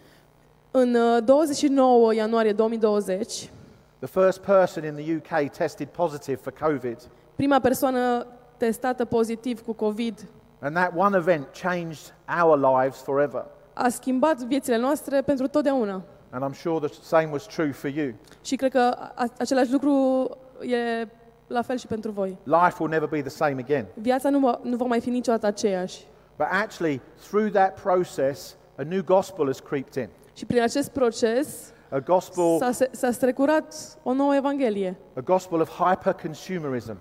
[0.70, 3.50] În uh, 29 ianuarie 2020,
[3.98, 6.98] the first person in the UK tested positive for COVID.
[7.34, 8.26] prima persoană
[8.56, 10.26] testată pozitiv cu COVID
[10.60, 13.44] And that one event changed our lives forever.
[13.72, 16.02] a schimbat viețile noastre pentru totdeauna.
[16.34, 18.12] And I'm sure the same was true for you.
[18.42, 18.78] Și cred că
[19.14, 20.28] a- același lucru
[20.60, 21.08] e
[21.46, 22.38] la fel și pentru voi.
[22.42, 23.86] Life will never be the same again.
[23.94, 26.06] Viața nu va, nu va mai fi niciodată aceeași.
[26.36, 30.08] But actually, through that process, a new gospel has creeped in.
[30.32, 34.96] Și prin acest proces A gospel, s-a, se- s-a strecurat o nouă evanghelie.
[35.16, 36.96] a gospel of hyper-consumerism.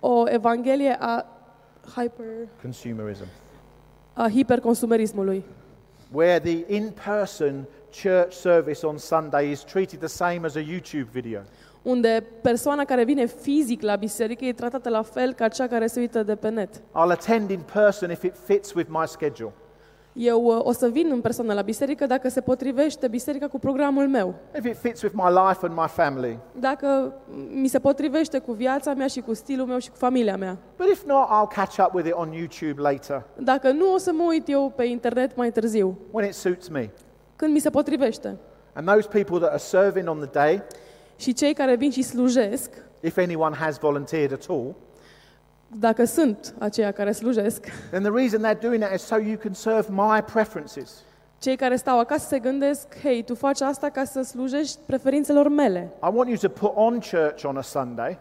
[0.00, 1.24] O evanghelie a,
[1.96, 2.26] hyper,
[2.62, 3.24] Consumerism.
[4.12, 5.44] a hiperconsumerismului.
[6.12, 7.66] Where the in-person
[8.02, 11.40] church service on Sunday is treated the same as a YouTube video.
[11.82, 16.00] Unde persoana care vine fizic la biserică e tratată la fel ca cea care se
[16.00, 16.76] uită de pe net.
[16.76, 19.52] I'll attend in person if it fits with my schedule.
[20.12, 24.08] Eu uh, o să vin în persoană la biserică dacă se potrivește biserica cu programul
[24.08, 24.34] meu.
[24.58, 26.38] If it fits with my life and my family.
[26.58, 27.12] Dacă
[27.50, 30.58] mi se potrivește cu viața mea și cu stilul meu și cu familia mea.
[30.76, 34.12] But if not, I'll catch up with it on YouTube later Dacă nu, o să
[34.12, 36.90] mă uit eu pe internet mai târziu, when it suits me.
[37.42, 38.36] Când mi se potrivește.
[38.72, 40.62] And those people that are serving on the day,
[41.16, 44.74] Și cei care vin și slujesc, if anyone has volunteered at all,
[45.78, 49.52] dacă sunt aceia care slujesc, then the reason they're doing that is so you can
[49.52, 51.02] serve my preferences.
[51.38, 55.92] cei care stau acasă se gândesc, hei, tu faci asta ca să slujești preferințelor mele.
[56.02, 58.18] I want you to put on church on a Sunday.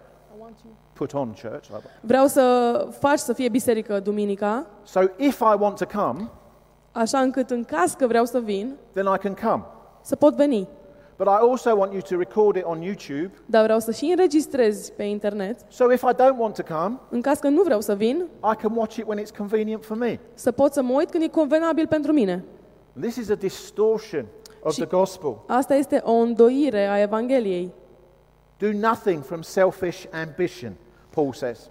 [0.93, 1.67] Put on church.
[1.67, 1.91] like that.
[2.01, 6.29] Vreau să faci să fie biserică duminica, So if I want to come,
[6.91, 9.63] așa încât în caz că vreau să vin, then I can come.
[10.01, 10.67] să pot veni.
[11.17, 13.31] but I also want you to record it on YouTube.
[13.45, 17.21] dar vreau să și înregistrez pe internet, So if I don't want to come, în
[17.21, 20.19] caz că nu vreau să vin, I can watch it when it's convenient for me.
[20.33, 22.43] să pot să mă uit când e convenabil pentru mine.
[22.99, 24.25] This is a distortion
[24.63, 25.37] of Și- the gospel.
[25.47, 27.71] Asta este o îndoire a Evangheliei.
[28.57, 30.73] Do nothing from selfish ambition,
[31.09, 31.69] Paul says,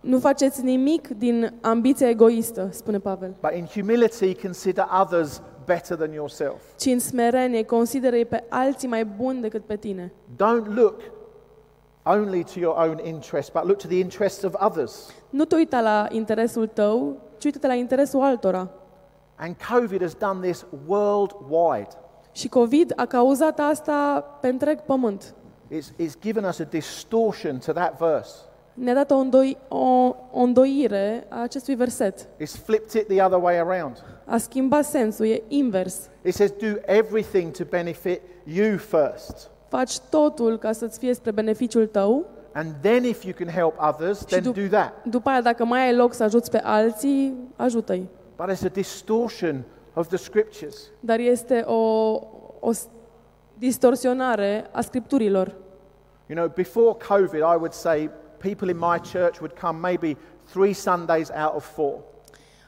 [0.00, 6.12] Nu faceți nimic din ambiția egoistă, spune Pavel, but in humility consider others better than
[6.12, 6.60] yourself.
[6.76, 10.12] ci în smerenie consideră pe alții mai buni decât pe tine.
[10.34, 11.00] Don't look
[12.04, 15.10] only to your own interest, but look to the interests of others.
[15.30, 18.70] Nu te uita la interesul tău, ci uite-te la interesul altora.
[19.36, 21.88] And COVID has done this worldwide.
[22.32, 25.34] Și COVID a cauzat asta pe întreg pământ.
[25.70, 28.34] It's, it's given us a distortion to that verse.
[28.76, 29.76] Ne-a dat o, îndoi, o,
[30.32, 32.20] o îndoire a acestui verset.
[32.40, 34.04] It's flipped it the other way around.
[34.24, 36.08] A schimbat sensul, e invers.
[36.22, 39.50] It says, do everything to benefit you first.
[39.68, 44.24] Faci totul ca să-ți fie spre beneficiul tău, And then if you can help others,
[44.24, 44.92] then du- do that.
[45.04, 48.08] după aia dacă mai ai loc să ajuți pe alții, ajută-i.
[48.36, 50.76] But it's a distortion of the scriptures.
[51.00, 51.74] Dar este o,
[52.60, 52.88] o s-
[53.58, 55.54] distorsionare a scripturilor.
[56.26, 60.16] You know, before COVID, I would say people in my church would come maybe
[60.52, 61.94] three Sundays out of four.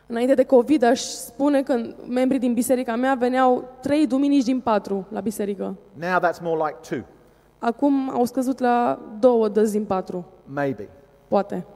[0.06, 1.74] Înainte de COVID aș spune că
[2.08, 5.76] membrii din biserica mea veneau trei duminici din patru la biserică.
[5.94, 7.04] Now that's more like two,
[7.58, 10.88] Acum au scăzut la două dăzi din patru, maybe.
[11.28, 11.66] poate.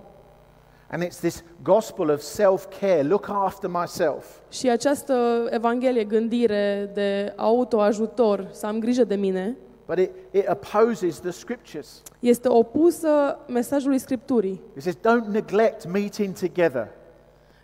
[0.90, 4.26] And it's this gospel of self care look after myself.
[4.50, 9.56] Și această evanghelie, gândire de autoajutor, să am grijă de mine,
[9.94, 12.02] But it, it opposes the scriptures.
[12.20, 14.60] este opusă mesajului Scripturii.
[14.76, 16.88] It says, don't neglect meeting together,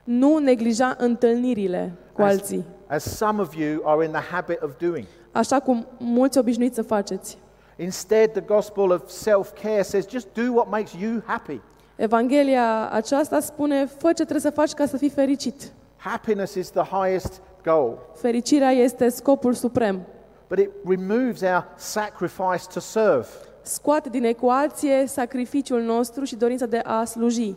[0.04, 4.70] Nu neglija întâlnirile cu as, alții, as some of you are in the habit of
[4.78, 5.06] doing.
[5.32, 7.38] așa cum mulți obișnuiți să faceți.
[7.76, 11.60] Instead, the gospel of self care says, just do what makes you happy.
[11.96, 15.72] Evanghelia aceasta spune, fă ce trebuie să faci ca să fii fericit.
[15.96, 20.00] Happiness is the highest goal, Fericirea este scopul suprem.
[20.48, 23.26] But it removes our sacrifice to serve.
[23.62, 27.54] Scoate din ecuație sacrificiul nostru și dorința de a sluji.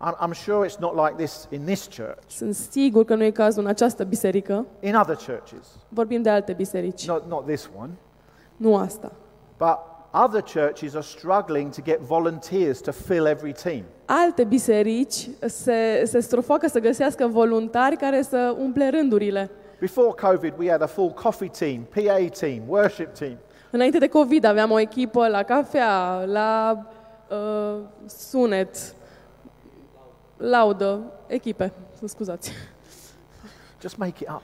[0.00, 3.30] I'm, I'm sure it's not like this in this church, Sunt sigur că nu e
[3.30, 4.66] cazul în această biserică.
[4.80, 7.90] in other churches, Vorbim de alte biserici, not, not this one.
[8.56, 9.12] nu asta.
[9.58, 9.76] But
[10.24, 13.82] other churches are struggling to get volunteers to fill every team.
[14.04, 19.50] Alte biserici se, se strofoacă să găsească voluntari care să umple rândurile.
[19.80, 23.36] Before COVID, we had a full coffee team, PA team, worship team.
[23.70, 26.78] Înainte de COVID aveam o echipă la cafea, la
[27.30, 28.94] uh, sunet,
[30.36, 32.52] laudă, echipe, să scuzați.
[33.80, 34.42] Just make it up.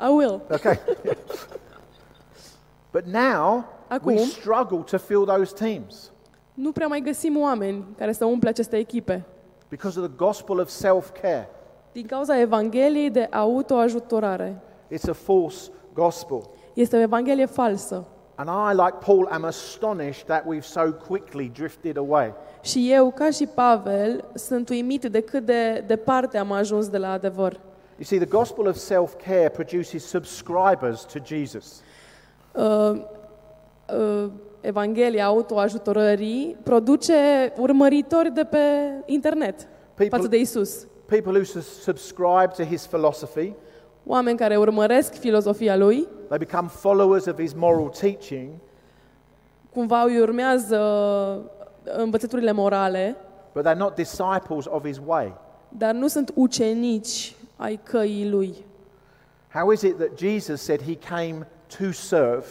[0.00, 0.40] I will.
[0.50, 0.78] Okay.
[2.92, 3.64] but now
[4.02, 4.18] we Acum.
[4.18, 6.10] struggle to fill those teams
[6.54, 9.24] Nu prea mai găsim oameni care să umple aceste echipe.
[9.68, 11.48] because of the gospel of self care.
[11.94, 14.60] Din cauza Evangheliei de autoajutorare.
[14.92, 16.50] It's a false gospel.
[16.72, 18.06] Este o Evanghelie falsă.
[18.34, 22.34] And I, like Paul, am astonished that we've so quickly drifted away.
[22.62, 27.12] Și eu, ca și Pavel, sunt uimit de cât de departe am ajuns de la
[27.12, 27.52] adevăr.
[27.96, 31.82] You see, the gospel of self care produces subscribers to Jesus.
[32.52, 32.92] Uh,
[33.96, 34.30] uh,
[34.60, 38.58] Evanghelia autoajutorării produce urmăritori de pe
[39.06, 40.86] internet față People, de Isus.
[41.06, 43.54] People who sus- subscribe to his philosophy,
[44.06, 48.50] Oameni care urmăresc filozofia lui, they become followers of his moral teaching,
[49.72, 50.78] cumva îi urmează
[51.84, 53.16] învățăturile morale,
[53.52, 55.34] but they're not disciples of his way.
[55.68, 58.54] dar nu sunt ucenici ai căii lui.
[59.52, 61.46] How is it that Jesus said he came
[61.78, 62.44] to serve,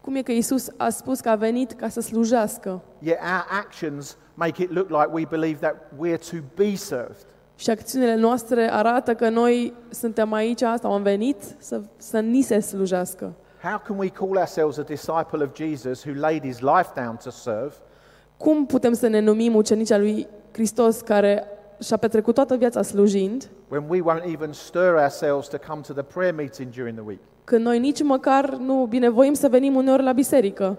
[0.00, 4.16] Cum e că Isus a spus că a venit ca să slujească yet our actions
[4.34, 7.26] make it look like we believe that we're to be served?
[7.58, 12.60] Și acțiunile noastre arată că noi suntem aici, asta am venit, să, să ni se
[12.60, 13.32] slujească.
[13.62, 17.30] How can we call ourselves a disciple of Jesus who laid his life down to
[17.30, 17.74] serve
[18.36, 21.46] Cum putem să ne numim ucenici al lui Hristos care
[21.80, 26.02] și-a petrecut toată viața slujind, when we won't even stir ourselves to come to the
[26.02, 27.20] prayer meeting during the week?
[27.44, 30.78] când noi nici măcar nu binevoim să venim uneori la biserică?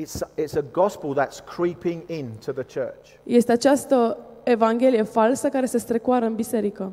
[0.00, 3.08] It's, it's a gospel that's creeping into the church.
[3.22, 4.16] Este această
[4.50, 6.92] evanghelie falsă care se strecoară în biserică.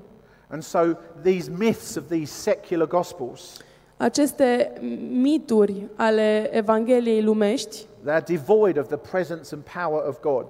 [0.50, 0.80] And so
[1.22, 3.58] these myths of these secular gospels,
[3.98, 4.74] Aceste
[5.12, 10.46] mituri ale evangheliei lumești they're devoid of the presence and power of God.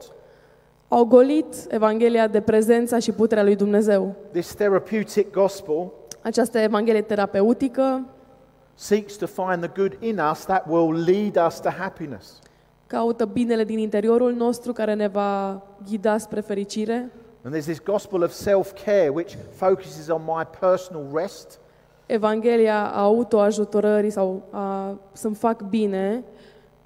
[0.87, 4.15] au golit evanghelia de prezența și puterea lui Dumnezeu.
[4.31, 5.91] This therapeutic gospel
[6.21, 8.05] Această evanghelie terapeutică
[8.73, 12.39] seeks to find the good in us that will lead us to happiness.
[12.95, 17.11] Caută binele din interiorul nostru care ne va ghida spre fericire.
[17.43, 21.59] And there's this gospel of self care which focuses on my personal rest.
[22.05, 26.23] Evanghelia autoajutorării sau a, să-mi fac bine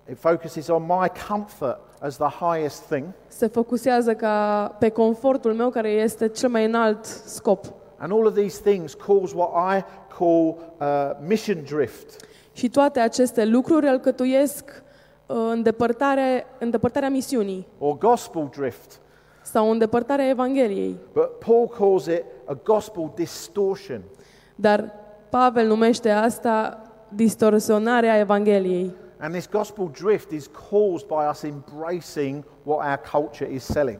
[0.09, 3.05] It focuses on my comfort as the highest thing.
[3.27, 7.65] se focusează ca pe confortul meu care este cel mai înalt scop.
[7.97, 9.83] And all of these things cause what I
[10.17, 12.25] call uh, mission drift.
[12.53, 14.87] Și toate aceste lucruri alcătuiesc uh,
[15.33, 18.99] îndepărtare, îndepărtarea misiunii or gospel drift.
[19.41, 20.97] sau îndepărtarea Evangheliei.
[21.13, 24.01] But Paul calls it a gospel distortion.
[24.55, 24.93] Dar
[25.29, 28.93] Pavel numește asta distorsionarea Evangheliei.
[29.19, 33.97] And this gospel drift is caused by us embracing what our culture is selling.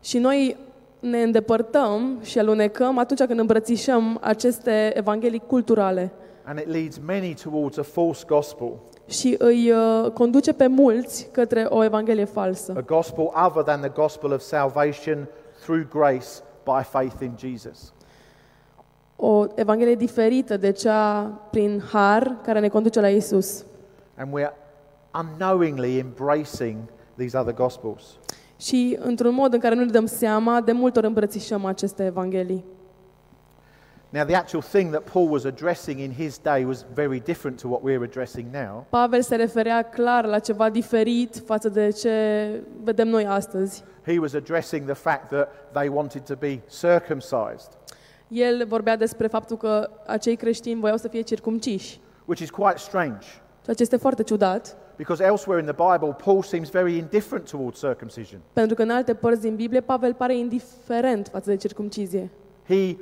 [0.00, 0.56] Și noi
[1.00, 6.12] ne îndepărtăm și alunecăm atunci când îmbrățișăm aceste evanghelii culturale
[6.46, 8.72] And it leads many towards a false gospel,
[9.06, 12.72] și îi uh, conduce pe mulți către o evanghelie falsă.
[12.76, 15.28] a gospel other than the gospel of salvation
[15.60, 16.28] through grace
[16.64, 17.92] by faith in Jesus.
[19.16, 23.64] O evanghelie diferită de cea prin har care ne conduce la Isus.
[24.16, 24.52] And we're
[25.14, 26.76] unknowingly embracing
[27.16, 28.02] these other gospels.
[28.56, 32.64] Și într-un mod în care nu ne dăm seama, de multe ori îmbrățișăm aceste evanghelii.
[34.14, 37.68] Now, the actual thing that Paul was addressing in his day was very different to
[37.68, 38.86] what we're addressing now.
[38.88, 42.12] Pavel se referea clar la ceva diferit față de ce
[42.82, 43.84] vedem noi astăzi.
[44.06, 47.68] He was addressing the fact that they wanted to be circumcised,
[48.28, 53.26] El vorbea despre faptul că acei creștini voiau să fie circumciși, which is quite strange
[53.62, 57.78] ceea ce este foarte ciudat, because elsewhere in the Bible, Paul seems very indifferent towards
[57.78, 58.40] circumcision.
[58.52, 62.30] pentru că în alte părți din Biblie Pavel pare indiferent față de circumcizie.
[62.68, 62.96] He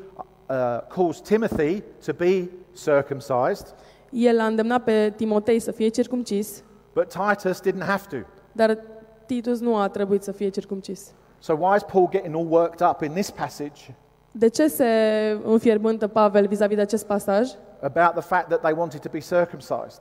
[0.53, 3.75] uh, calls Timothy to be circumcised,
[4.11, 6.63] El a îndemnat pe Timotei să fie circumcis,
[6.95, 8.27] but Titus didn't have to.
[8.53, 8.79] dar
[9.27, 11.13] Titus nu a trebuit să fie circumcis.
[11.39, 13.95] So, why is Paul getting all worked up in this passage
[14.31, 14.87] De ce se
[15.45, 17.51] înfierbântă Pavel vis-a-vis de acest pasaj?
[17.81, 20.01] about the fact that they wanted to be circumcised?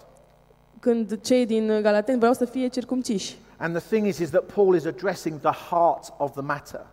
[0.79, 3.37] Când cei din Galateni vreau să fie circumciși.
[3.57, 6.85] And the thing is, is that Paul is addressing the heart of the matter.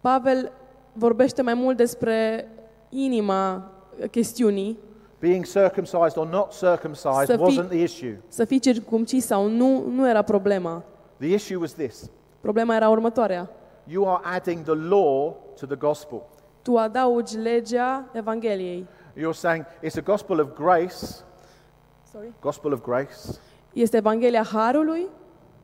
[0.00, 0.52] Pavel
[0.92, 2.48] vorbește mai mult despre
[2.88, 3.70] inima
[4.10, 4.78] chestiunii,
[5.20, 8.20] Being circumcised or not circumcised Să fii- wasn't the issue.
[8.28, 10.82] să fii circumcis sau nu, nu era problema.
[11.18, 12.10] The issue was this
[12.40, 13.50] Problema era următoarea.
[13.84, 16.22] you are adding the law to the gospel.
[16.62, 18.86] Tu adaugi legea Evangheliei.
[19.16, 20.96] You're saying it's a gospel of grace,
[22.12, 22.32] Sorry.
[22.40, 23.14] gospel of grace,
[23.72, 25.06] Este Evanghelia Harului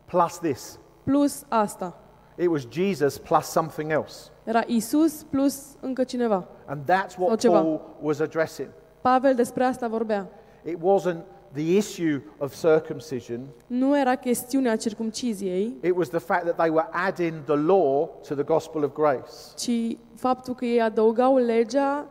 [0.04, 0.78] plus this.
[1.04, 1.96] plus asta.
[2.36, 4.14] It was Jesus plus something else.
[4.44, 6.44] Era Isus plus încă cineva.
[6.66, 7.44] And that's what.
[7.44, 8.68] Paul was addressing.
[9.00, 10.28] Pavel despre asta vorbea.
[10.64, 16.56] It wasn't the issue of circumcision, Nu era chestiunea circumciziei, it was the fact that
[16.56, 19.54] they were adding the law to the gospel of grace.
[19.56, 22.06] ci faptul că ei adăugau legea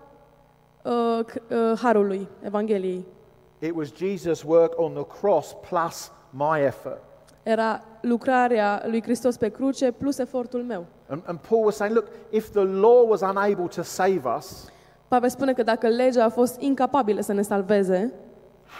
[0.84, 3.06] uh, uh, Harului, Evangheliei.
[3.60, 7.02] It was Jesus' work on the cross plus my effort.
[7.44, 10.86] Era lucrarea lui Hristos pe cruce plus efortul meu.
[11.08, 14.72] And, and Paul was saying, look, if the law was unable to save us,
[15.08, 18.14] Pavel spune că dacă legea a fost incapabilă să ne salveze,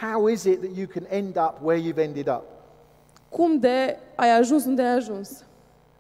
[0.02, 2.44] how is it that you can end up where you've ended up?
[3.30, 5.44] cum de ai ajuns unde ai ajuns?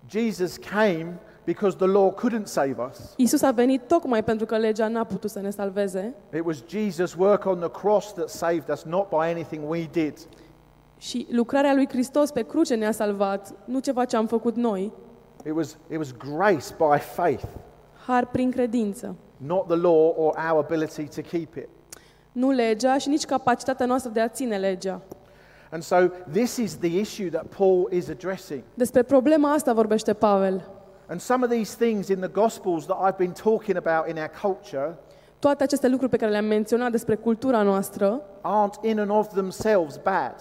[0.10, 3.14] Jesus came because the law couldn't save us.
[3.16, 7.16] Isus a venit tocmai pentru că legea n-a putut să ne salveze It was Jesus'
[7.18, 10.18] work on the cross that saved us, not by anything we did.
[11.04, 14.92] Și lucrarea lui Hristos pe cruce ne-a salvat, nu ceva ce am făcut noi,
[15.46, 17.44] It was, it was grace by faith,
[18.06, 19.16] har prin credință.
[19.38, 21.68] not the law or our ability to keep it.
[22.32, 25.02] Nu legea și nici capacitatea noastră de a ține legea.
[25.72, 25.96] And so,
[26.32, 28.64] this is the issue that Paul is addressing.
[28.74, 30.70] Despre problema asta vorbește Pavel.
[31.08, 34.32] And some of these things in the Gospels that I've been talking about in our
[34.42, 34.98] culture
[35.40, 39.98] Toate aceste lucruri pe care le-am menționat despre cultura noastră, aren't in and of themselves
[40.04, 40.36] bad.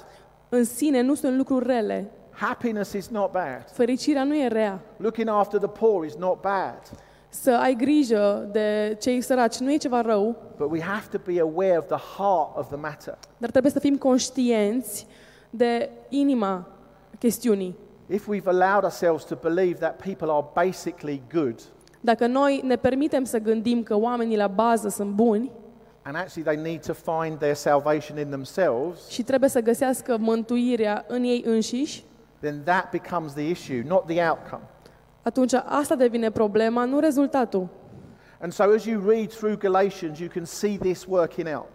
[0.55, 2.11] În sine nu sunt lucruri rele.
[2.31, 3.65] Happiness is not bad.
[3.73, 4.81] Fericirea nu e rea.
[4.97, 6.81] Looking after the poor is not bad.
[7.29, 11.41] Să ai grijă de cei săraci nu e ceva rău, But we have to be
[11.41, 13.19] aware of the heart of the matter.
[13.39, 15.07] dar trebuie să fim conștienți
[15.51, 16.67] de inima
[17.19, 17.77] chestiunii.
[18.07, 21.61] If we've allowed ourselves to believe that people are basically good
[22.01, 25.51] Dacă noi ne permitem să gândim că oamenii la bază sunt buni
[26.03, 31.05] and actually they need to find their salvation in themselves, și trebuie să găsească mântuirea
[31.09, 32.05] în ei înșiși,
[32.41, 34.63] then that becomes the issue, not the outcome.
[35.23, 37.69] atunci asta devine problema, nu rezultatul.
[38.41, 41.67] And so as you read through Galatians, you can see this working out.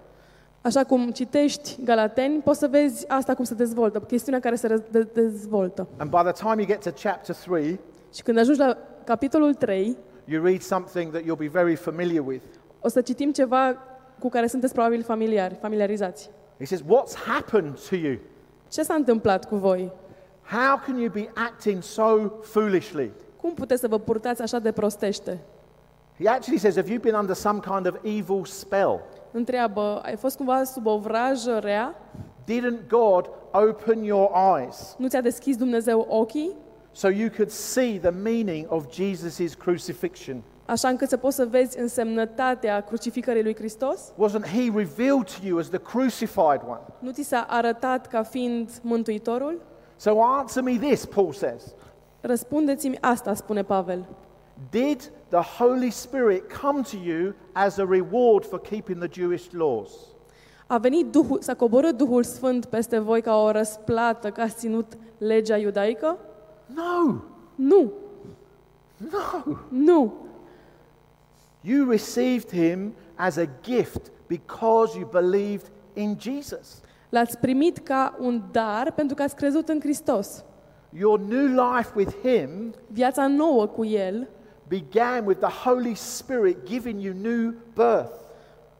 [0.61, 4.83] Așa cum citești Galateni, poți să vezi asta cum se dezvoltă, chestiunea care se re-
[4.91, 5.87] de- dezvoltă.
[5.97, 7.79] And by the time you get to chapter 3,
[8.13, 12.43] Și când ajungi la capitolul 3, you read something that you'll be very familiar with.
[12.81, 13.77] o să citim ceva
[14.19, 16.29] cu care sunteți probabil familiari, familiarizați.
[16.57, 18.17] He says, What's happened to you?
[18.71, 19.91] Ce s-a întâmplat cu voi?
[20.43, 22.03] How can you be acting so
[22.41, 23.11] foolishly?
[23.41, 25.39] Cum puteți să vă purtați așa de prostește?
[26.19, 28.99] He actually says, Have you been under some kind of evil spell?
[29.31, 31.95] Întreabă, ai fost cumva sub o vrajă rea?
[32.43, 36.51] Didn't God open your eyes Nu ți-a deschis Dumnezeu ochii?
[36.91, 40.43] so you could see the meaning of Jesus' crucifixion?
[40.67, 44.11] Așa încât să poți să vezi însemnătatea crucificării lui Hristos?
[44.13, 46.81] Wasn't He revealed to you as the crucified one?
[46.99, 49.61] Nu ți s-a arătat ca fiind Mântuitorul?
[49.95, 51.63] So answer me this, Paul says.
[52.21, 54.05] Răspundeți-mi asta, spune Pavel.
[54.69, 59.89] Did the Holy Spirit come to you as a reward for keeping the Jewish laws?
[60.67, 64.97] A venit Duhul, s-a coborât Duhul Sfânt peste voi ca o răsplată că ați ținut
[65.17, 66.17] legea iudaică?
[66.65, 67.13] No,
[67.55, 67.91] Nu,
[68.97, 69.53] no.
[69.69, 70.13] nu.
[71.69, 76.81] You received Him as a gift because you believed in Jesus.
[77.09, 80.43] L-ați primit ca un dar pentru că ați crezut în Hristos.
[80.89, 84.27] Your new life with Him Viața nouă cu El
[84.67, 88.13] began with the Holy Spirit giving you new birth.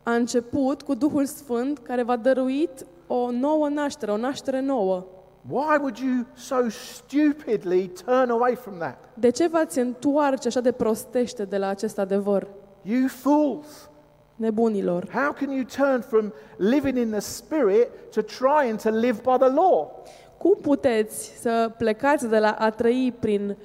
[0.04, 5.06] a început cu Duhul Sfânt care v-a dăruit o nouă naștere, o naștere nouă.
[5.50, 9.10] Why would you so stupidly turn away from that?
[9.14, 12.48] De ce v-ați întoarce așa de prostește de la acest adevăr,
[12.88, 13.90] You fools.
[14.38, 15.04] nebunilor?
[15.12, 19.50] How can you turn from living in the Spirit to trying to live by the
[19.50, 19.92] law?
[20.38, 23.58] Cum puteți să plecați de la a trăi prin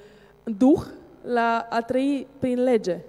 [0.43, 0.81] Duh
[1.21, 2.99] la a trăi prin lege?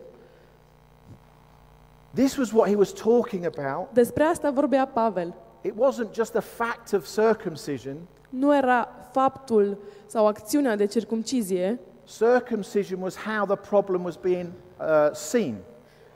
[2.15, 3.93] This was what he was talking about.
[3.93, 5.35] Despre asta vorbea Pavel.
[5.61, 7.97] It wasn't just a fact of circumcision.
[8.29, 11.81] Nu era faptul sau acțiunea de circumcizie,
[12.19, 15.57] Circumcision was how the problem was being uh, seen.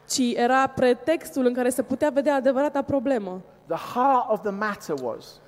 [0.09, 3.41] Ci era pretextul în care se putea vedea adevărata problemă.
[3.67, 5.41] The heart of the matter was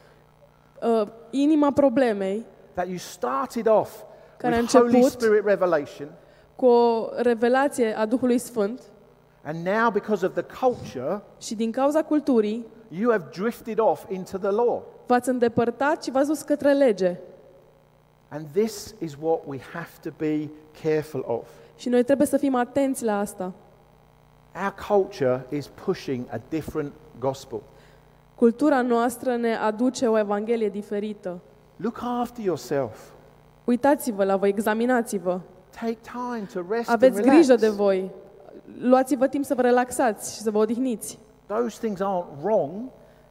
[0.83, 2.45] Uh, inima problemei,
[2.75, 4.03] that you started off
[4.37, 6.09] Care a with Holy început- Spirit revelation,
[6.57, 8.83] cu o revelație a Duhului Sfânt
[9.45, 14.39] and now because of the culture, și din cauza culturii, you have drifted off into
[14.39, 14.83] the law.
[15.07, 17.17] v-ați îndepărtat și v-ați dus către lege.
[18.29, 20.49] And this is what we have to be
[20.83, 21.49] careful of.
[21.77, 23.53] Și noi trebuie să fim atenți la asta.
[24.55, 27.61] Our culture is pushing a different gospel.
[28.35, 31.39] Cultura noastră ne aduce o evanghelie diferită.
[31.77, 32.99] Look after yourself.
[33.65, 35.41] Uitați-vă la voi, examinați-vă.
[35.81, 37.61] Take time to rest Aveți and grijă relax.
[37.61, 38.11] de voi.
[38.81, 41.19] Luați-vă timp să vă relaxați și să vă odihniți.
[41.47, 42.73] Those things aren't wrong,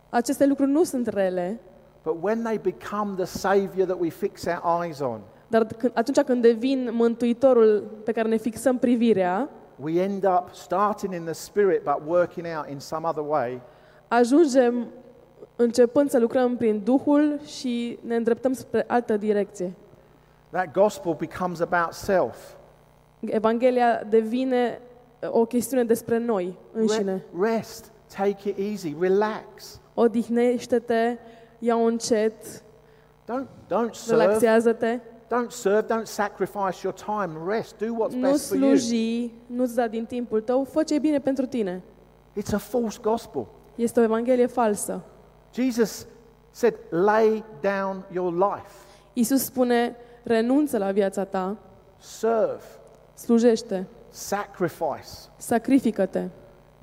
[0.10, 1.60] Aceste lucruri nu sunt rele,
[2.04, 6.20] but when they become the savior that we fix our eyes on, dar când- atunci
[6.22, 9.50] când devin mântuitorul pe care ne fixăm privirea,
[9.82, 13.62] we end up starting in the spirit but working out in some other way.
[14.08, 14.88] ajungem
[15.56, 19.74] începând să lucrăm prin Duhul și ne îndreptăm spre altă direcție.
[20.50, 22.36] That gospel becomes about self.
[23.20, 24.82] Evanghelia devine
[25.32, 27.26] o chestiune despre noi înșine.
[27.40, 29.80] Re- rest, take it easy, relax.
[29.94, 31.18] Odihnește-te,
[31.60, 32.64] ia-o încet,
[33.26, 35.00] Don't, don't serve, relaxează-te,
[35.30, 37.32] don't serve, don't sacrifice your time.
[37.48, 38.76] Rest, do what's nu best for you.
[38.76, 41.84] sluji, nu-ți da din timpul tău, fă ce e bine pentru tine.
[42.40, 43.46] It's a false gospel.
[43.76, 45.02] Este o evanghelie falsă.
[45.54, 46.08] Jesus
[46.52, 48.72] said, lay down your life,
[49.14, 51.58] Isus spune, renunță la viața ta,
[51.98, 52.64] serve,
[53.14, 56.28] slujește, sacrifice, sacrifică-te,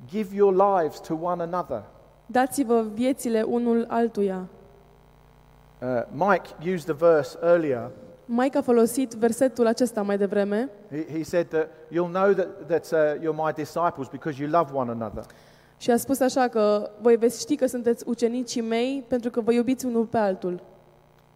[0.09, 1.83] give your lives to one another.
[2.25, 4.47] dați-vă viețile unul altuia.
[5.81, 7.89] Uh, Mike used the verse earlier.
[8.29, 12.91] Mike a folosit versetul acesta mai devreme He, he said that you'll know that, that
[12.91, 15.23] uh, you're my disciples because you love one another.
[15.77, 19.51] și a spus așa că voi veți ști că sunteți ucenicii mei pentru că vă
[19.51, 20.61] iubiți unul pe altul.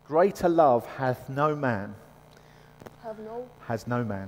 [0.10, 1.90] Greater love hath no man,
[3.68, 4.28] has no man,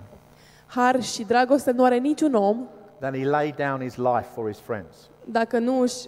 [0.68, 2.68] Har și dragoste nu are niciun om
[3.00, 5.10] than he laid down his life for his friends.
[5.26, 6.08] dacă nu își...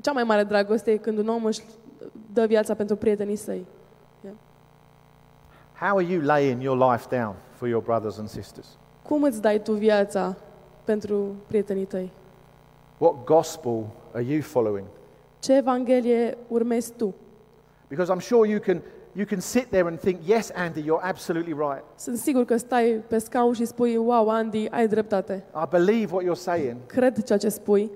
[0.00, 1.60] Cea mai mare dragoste e când un om își
[2.32, 3.66] dă viața pentru prietenii săi.
[5.80, 8.66] How are you laying your life down for your brothers and sisters?
[9.02, 10.36] Cum îți dai tu viața
[10.84, 12.12] pentru prietenii tăi?
[12.98, 14.86] What gospel are you following?
[15.38, 17.14] Ce evanghelie urmezi tu?
[17.88, 21.52] Because I'm sure you can, you can sit there and think, yes, Andy, you're absolutely
[21.52, 21.84] right.
[21.96, 25.44] Sunt sigur că stai pe scaun și spui, wow, Andy, ai dreptate.
[25.54, 26.76] I believe what you're saying.
[26.86, 27.90] Cred ceea ce spui,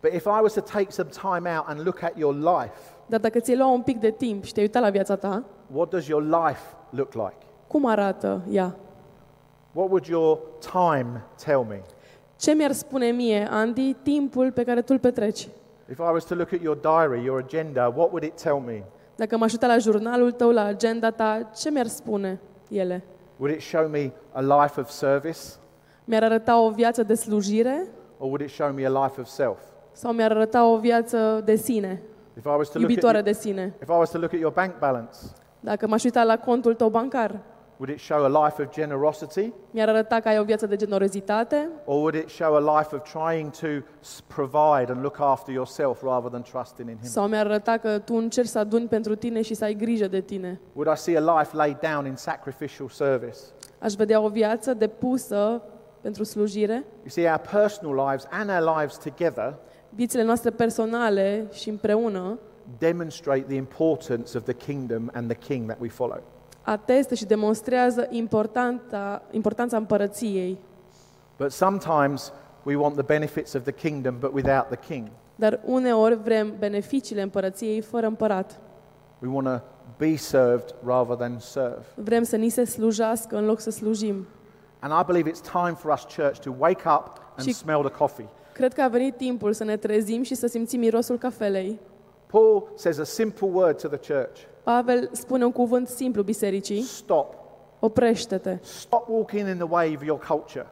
[0.00, 2.72] But if I was to take some time out and look at your life,
[3.06, 5.90] Dar dacă ți-ai lua un pic de timp și te-ai uita la viața ta, what
[5.90, 6.60] does your life
[6.90, 7.36] look like?
[7.66, 8.74] cum arată ea?
[9.72, 10.38] What would your
[10.72, 11.82] time tell me?
[12.36, 15.48] Ce mi-ar spune mie, Andy, timpul pe care tu îl petreci?
[15.90, 18.82] If I was to look at your diary, your agenda, what would it tell me?
[19.16, 23.04] Dacă m-aș uita la jurnalul tău, la agenda ta, ce mi-ar spune ele?
[23.36, 25.38] Would it show me a life of service
[26.04, 27.86] Mi-ar arăta o viață de slujire
[28.18, 29.58] or would it show me a life of self?
[29.92, 32.02] sau mi-ar arăta o viață de sine,
[32.36, 33.74] If I was to look at iubitoare you- de sine?
[33.82, 35.16] if I was to look at your bank balance,
[35.60, 37.40] Dacă m-aș uita la contul tău bancar,
[37.80, 41.68] would it show a life of generosity mi-ar arăta că ai o viață de generozitate
[41.84, 43.66] or would it show a life of trying to
[44.00, 47.08] s- provide and look after yourself rather than trusting in him?
[47.08, 50.20] sau mi-ar arăta că tu încerci să aduni pentru tine și să ai grijă de
[50.20, 50.60] tine.
[50.72, 53.36] Would I see a life laid down in sacrificial service?
[53.78, 55.62] Aș vedea o viață depusă
[56.00, 59.54] pentru slujire, You see, our personal lives and our lives together
[59.90, 62.38] viețile noastre personale și împreună
[62.78, 66.22] demonstrate the importance of the kingdom and the king that we follow.
[66.62, 70.58] atestă și demonstrează importanța, importanța împărăției.
[71.38, 75.08] But sometimes we want the benefits of the kingdom but without the king.
[75.34, 78.60] Dar uneori vrem beneficiile împărăției fără împărat.
[79.22, 79.60] We want to
[79.98, 81.84] be served rather than serve.
[81.94, 84.26] Vrem să ni se slujească în loc să slujim.
[84.78, 87.90] And I believe it's time for us, church, to wake up and Și- smell the
[87.98, 88.28] coffee.
[88.52, 91.78] Cred că a venit timpul să ne trezim și să simțim mirosul cafelei.
[92.28, 97.34] Paul says a simple word to the church Pavel spune un cuvânt simplu bisericii, stop.
[97.80, 98.58] oprește-te.
[98.62, 100.66] Stop walking in the way of your culture.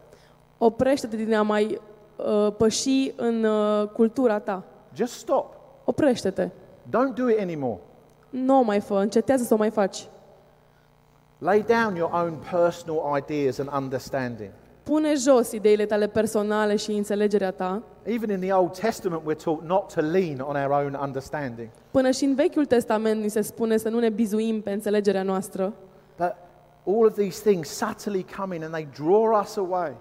[0.58, 1.80] Oprește-te din a mai
[2.16, 4.62] uh, păși în uh, cultura ta.
[4.94, 5.54] Just stop.
[5.84, 6.48] Oprește-te.
[6.88, 7.78] Don't do it anymore.
[8.30, 10.06] Nu o mai fă, încetează să o mai faci.
[11.38, 14.50] Lay down your own personal ideas and understanding.
[14.86, 17.82] Pune jos ideile tale personale și înțelegerea ta.
[18.02, 21.68] Even in the Old Testament, we're taught not to lean on our own understanding.
[21.90, 25.72] Până și în Vechiul Testament ni se spune să nu ne bizuim pe înțelegerea noastră.
[26.16, 26.34] But
[26.86, 29.96] all of these things subtly come in and they draw us away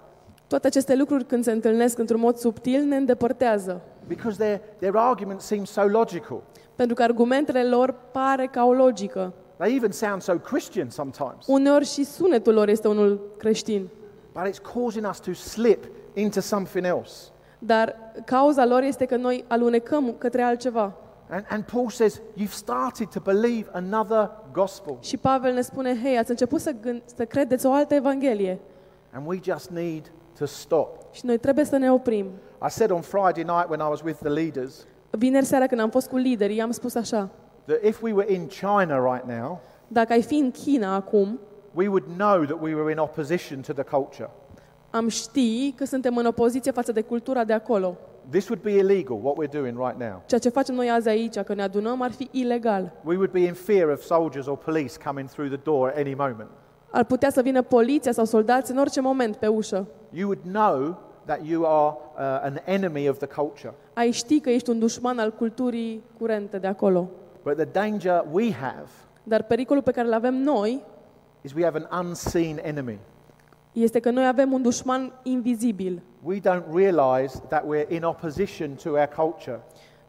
[0.47, 3.81] Toate aceste lucruri, când se întâlnesc într-un mod subtil, ne îndepărtează.
[4.07, 6.41] because their, their argument seems so logical.
[6.75, 9.33] Pentru că argumentele lor pare ca o logică.
[9.57, 11.45] They even sound so Christian sometimes.
[11.47, 13.87] Uneori și sunetul lor este unul creștin.
[14.35, 17.11] But it's causing us to slip into something else.
[17.59, 20.93] Dar cauza lor este că noi alunecăm către altceva.
[21.29, 24.97] And, and Paul says, You've started to believe another gospel.
[24.99, 28.59] Și Pavel ne spune, hei, ați început să, gând- să credeți o altă evanghelie.
[29.13, 31.13] And we just need to stop.
[31.13, 32.25] Și noi trebuie să ne oprim.
[32.67, 35.89] I said on Friday night when I was with the leaders Vineri seara când am
[35.89, 37.29] fost cu liderii, am spus așa,
[37.65, 41.39] that if we were in China right now, dacă ai fi în China acum,
[41.75, 44.29] we would know that we were in opposition to the culture.
[44.89, 47.97] am ști că suntem în opoziție față de cultura de acolo.
[48.29, 50.21] This would be illegal, what we're doing right now.
[50.25, 52.91] Ceea ce facem noi azi aici, că ne adunăm, ar fi ilegal.
[53.03, 56.13] We would be in fear of soldiers or police coming through the door at any
[56.13, 56.49] moment.
[56.89, 59.87] Ar putea să vină poliția sau soldați în orice moment pe ușă.
[60.09, 63.73] You would know that you are uh, an enemy of the culture.
[63.93, 67.09] Ai ști că ești un dușman al culturii curente de acolo.
[67.43, 68.89] But the danger we have
[69.23, 70.83] Dar pericolul pe care îl avem noi
[71.45, 72.99] is we have an unseen enemy.
[73.71, 76.01] este că noi avem un dușman invizibil.
[76.23, 79.59] We don't realize that we're in opposition to our culture.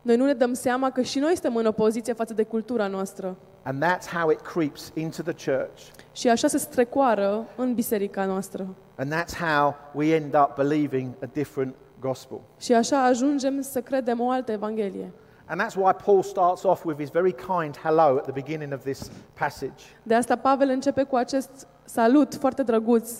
[0.02, 3.36] Noi nu ne dăm seama că și noi suntem în opoziție față de cultura noastră.
[3.62, 5.80] And that's how it creeps into the church.
[6.12, 8.66] Și așa se strecoară în biserica noastră.
[8.96, 12.40] And that's how we end up believing a different gospel.
[12.60, 15.12] Și așa ajungem să credem o altă evanghelie.
[15.48, 18.82] And that's why Paul starts off with his very kind hello at the beginning of
[18.82, 19.82] this passage.
[20.02, 23.12] De asta Pavel începe cu acest salut foarte drăguț,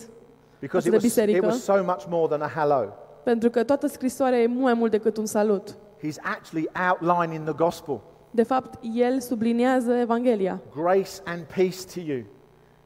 [0.59, 2.93] Because it was, it was so much more than a hello.
[3.23, 5.77] pentru că toată scrisoarea e mult mai mult decât un salut.
[6.05, 8.01] He's actually outlining the gospel.
[8.31, 10.61] De fapt, el subliniază Evanghelia.
[10.75, 12.23] Grace and peace to you.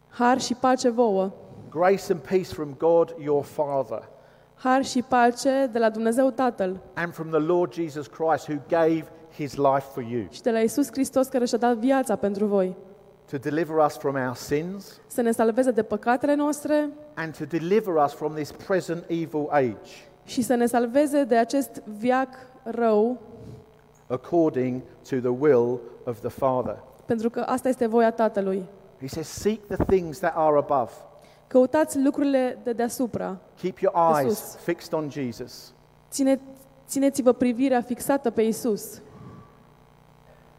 [0.09, 1.31] Har și pace vouă.
[1.71, 4.09] Grace and peace from God your Father
[4.55, 9.05] Har și pace de la Dumnezeu Tatăl and from the Lord Jesus Christ who gave
[9.35, 12.77] his life for you și de la Isus Hristos care și-a dat viața pentru voi.
[13.31, 17.95] to deliver us from our sins Să ne salveze de păcatele noastre and to deliver
[18.05, 19.91] us from this present evil age
[20.25, 22.29] și să ne salveze de acest viac
[22.63, 23.21] rău,
[24.07, 26.83] according to the will of the Father.
[27.07, 28.65] pentru că asta este voia Tatălui.
[29.01, 30.91] He says, Seek the things that are above.
[31.47, 33.37] Căutați lucrurile de deasupra.
[33.61, 34.55] Keep your eyes sus.
[34.57, 35.73] fixed on Jesus.
[36.11, 36.41] Ține,
[36.87, 39.01] țineți-vă privirea fixată pe Isus.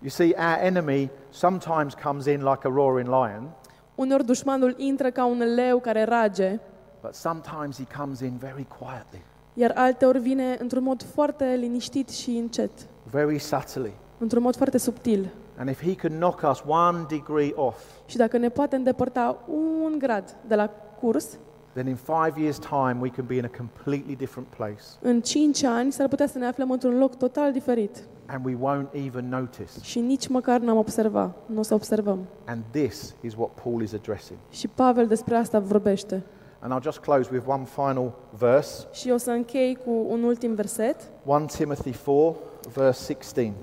[0.02, 3.50] You see, our enemy sometimes comes in like a roaring lion,
[3.96, 6.60] Uneori dușmanul intră ca un leu care rage,
[7.02, 9.22] but sometimes he comes in very quietly.
[9.54, 12.72] Iar alteori vine într-un mod foarte liniștit și încet,
[13.12, 13.94] very subtly.
[14.18, 15.30] într-un mod foarte subtil.
[15.58, 19.98] And if He can knock us one degree off, Și dacă ne poate îndepărta un
[19.98, 21.38] grad de la curs,
[21.74, 24.82] then in five years' time we can be in a completely different place.
[25.02, 28.04] în 5 ani s-ar putea să ne aflăm într-un loc total diferit.
[28.34, 29.72] And we won't even notice.
[29.82, 32.20] Și nici măcar n-am observat, nu o să observăm.
[32.46, 34.40] And this is what Paul is addressing.
[34.50, 36.24] Și Pavel despre asta vorbește.
[36.60, 40.54] And I'll just close with one final verse Și o să închei cu un ultim
[40.54, 40.96] verset.
[41.24, 42.38] 1 Timothy 4,
[42.74, 43.54] verse 16.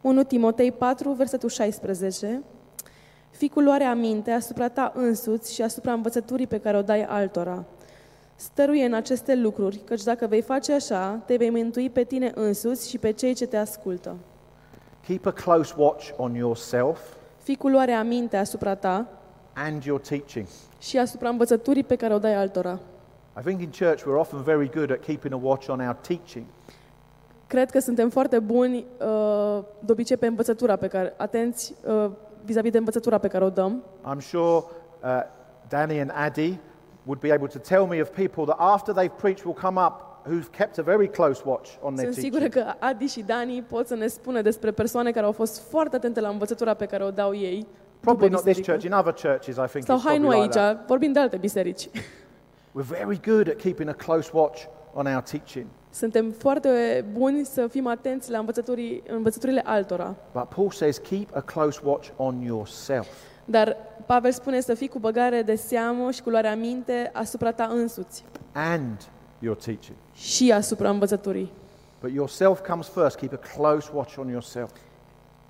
[0.00, 2.42] 1 Timotei 4, versetul 16.
[3.30, 7.64] Fii cu luare aminte asupra ta însuți și asupra învățăturii pe care o dai altora.
[8.42, 12.88] Stăruie în aceste lucruri, căci dacă vei face așa, te vei mântui pe tine însuți
[12.88, 14.16] și pe cei ce te ascultă.
[15.06, 16.98] Keep a close watch on yourself
[17.42, 19.06] Fii cu luare aminte asupra ta
[19.54, 20.46] and your teaching.
[20.78, 22.78] și asupra învățăturii pe care o dai altora.
[23.38, 26.44] I think in church we're often very good at keeping a watch on our teaching,
[27.46, 32.10] Cred că suntem foarte buni uh, de obicei pe învățătura pe care, atenți uh,
[32.44, 33.82] vis-a-vis de învățătura pe care o dăm.
[34.14, 34.64] I'm sure uh,
[35.68, 36.58] Danny and Addy
[37.06, 40.26] would be able to tell me of people that after they've preached will come up
[40.26, 42.64] who've kept a very close watch on their Sunt sigură teaching.
[42.78, 46.20] că Adi și Dani pot să ne spună despre persoane care au fost foarte atente
[46.20, 47.66] la învățătura pe care o dau ei.
[48.00, 48.72] Probably după not this biserică.
[48.72, 50.86] church, in other churches I think Sau it's hai nu probably aici, like that.
[50.86, 51.88] vorbim de alte biserici.
[52.76, 55.66] We're very good at keeping a close watch on our teaching.
[55.90, 60.14] Suntem foarte buni să fim atenți la învățăturii, învățăturile altora.
[60.32, 63.06] But Paul says keep a close watch on yourself.
[63.44, 63.76] Dar
[64.06, 68.24] Pavel spune să fii cu băgare de seamă și cu luare aminte asupra ta însuți
[68.52, 69.96] and your teaching.
[70.14, 71.52] și asupra învățăturii.
[72.00, 73.16] But yourself comes first.
[73.16, 74.70] Keep a close watch on yourself.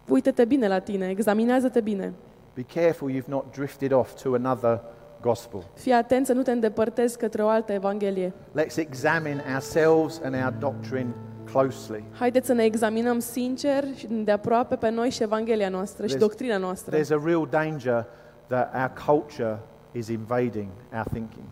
[0.09, 2.13] Uită-te bine la tine, examinează-te bine.
[2.55, 4.81] Be careful you've not drifted off to another
[5.21, 5.65] gospel.
[5.75, 8.33] Fii atent să nu te îndepărtezi către o altă evanghelie.
[8.59, 11.07] Let's examine ourselves and our doctrine
[11.53, 12.05] closely.
[12.19, 16.19] Haideți să ne examinăm sincer și de aproape pe noi și evanghelia noastră și There's-
[16.19, 16.97] doctrina noastră.
[16.97, 18.07] There's a real danger
[18.47, 19.59] that our culture
[19.93, 21.45] is invading our thinking.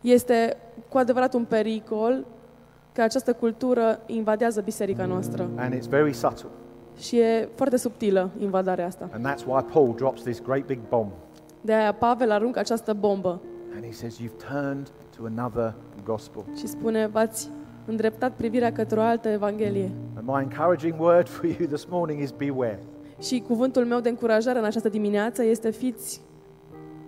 [0.00, 0.56] Este
[0.88, 2.24] cu adevărat un pericol
[2.92, 5.48] că această cultură invadează biserica noastră.
[5.56, 6.48] And it's very subtle.
[6.98, 9.08] Și e foarte subtilă invadarea asta.
[9.12, 11.10] And that's why Paul drops this great big bomb.
[11.60, 13.40] De aia Pavel aruncă această bombă
[13.74, 15.74] And he says, You've turned to another
[16.04, 16.44] gospel.
[16.56, 17.50] și spune, v-ați
[17.84, 19.90] îndreptat privirea către o altă evanghelie.
[20.16, 22.82] And my encouraging word for you this morning is beware.
[23.20, 26.20] Și cuvântul meu de încurajare în această dimineață este fiți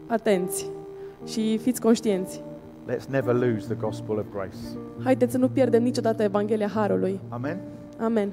[0.07, 0.70] atenți
[1.27, 2.43] și fiți conștienți.
[2.89, 4.57] Let's never lose the gospel of grace.
[5.05, 7.20] Haideți să nu pierdem niciodată Evanghelia Harului.
[7.29, 7.59] Amen.
[7.99, 8.33] Amen.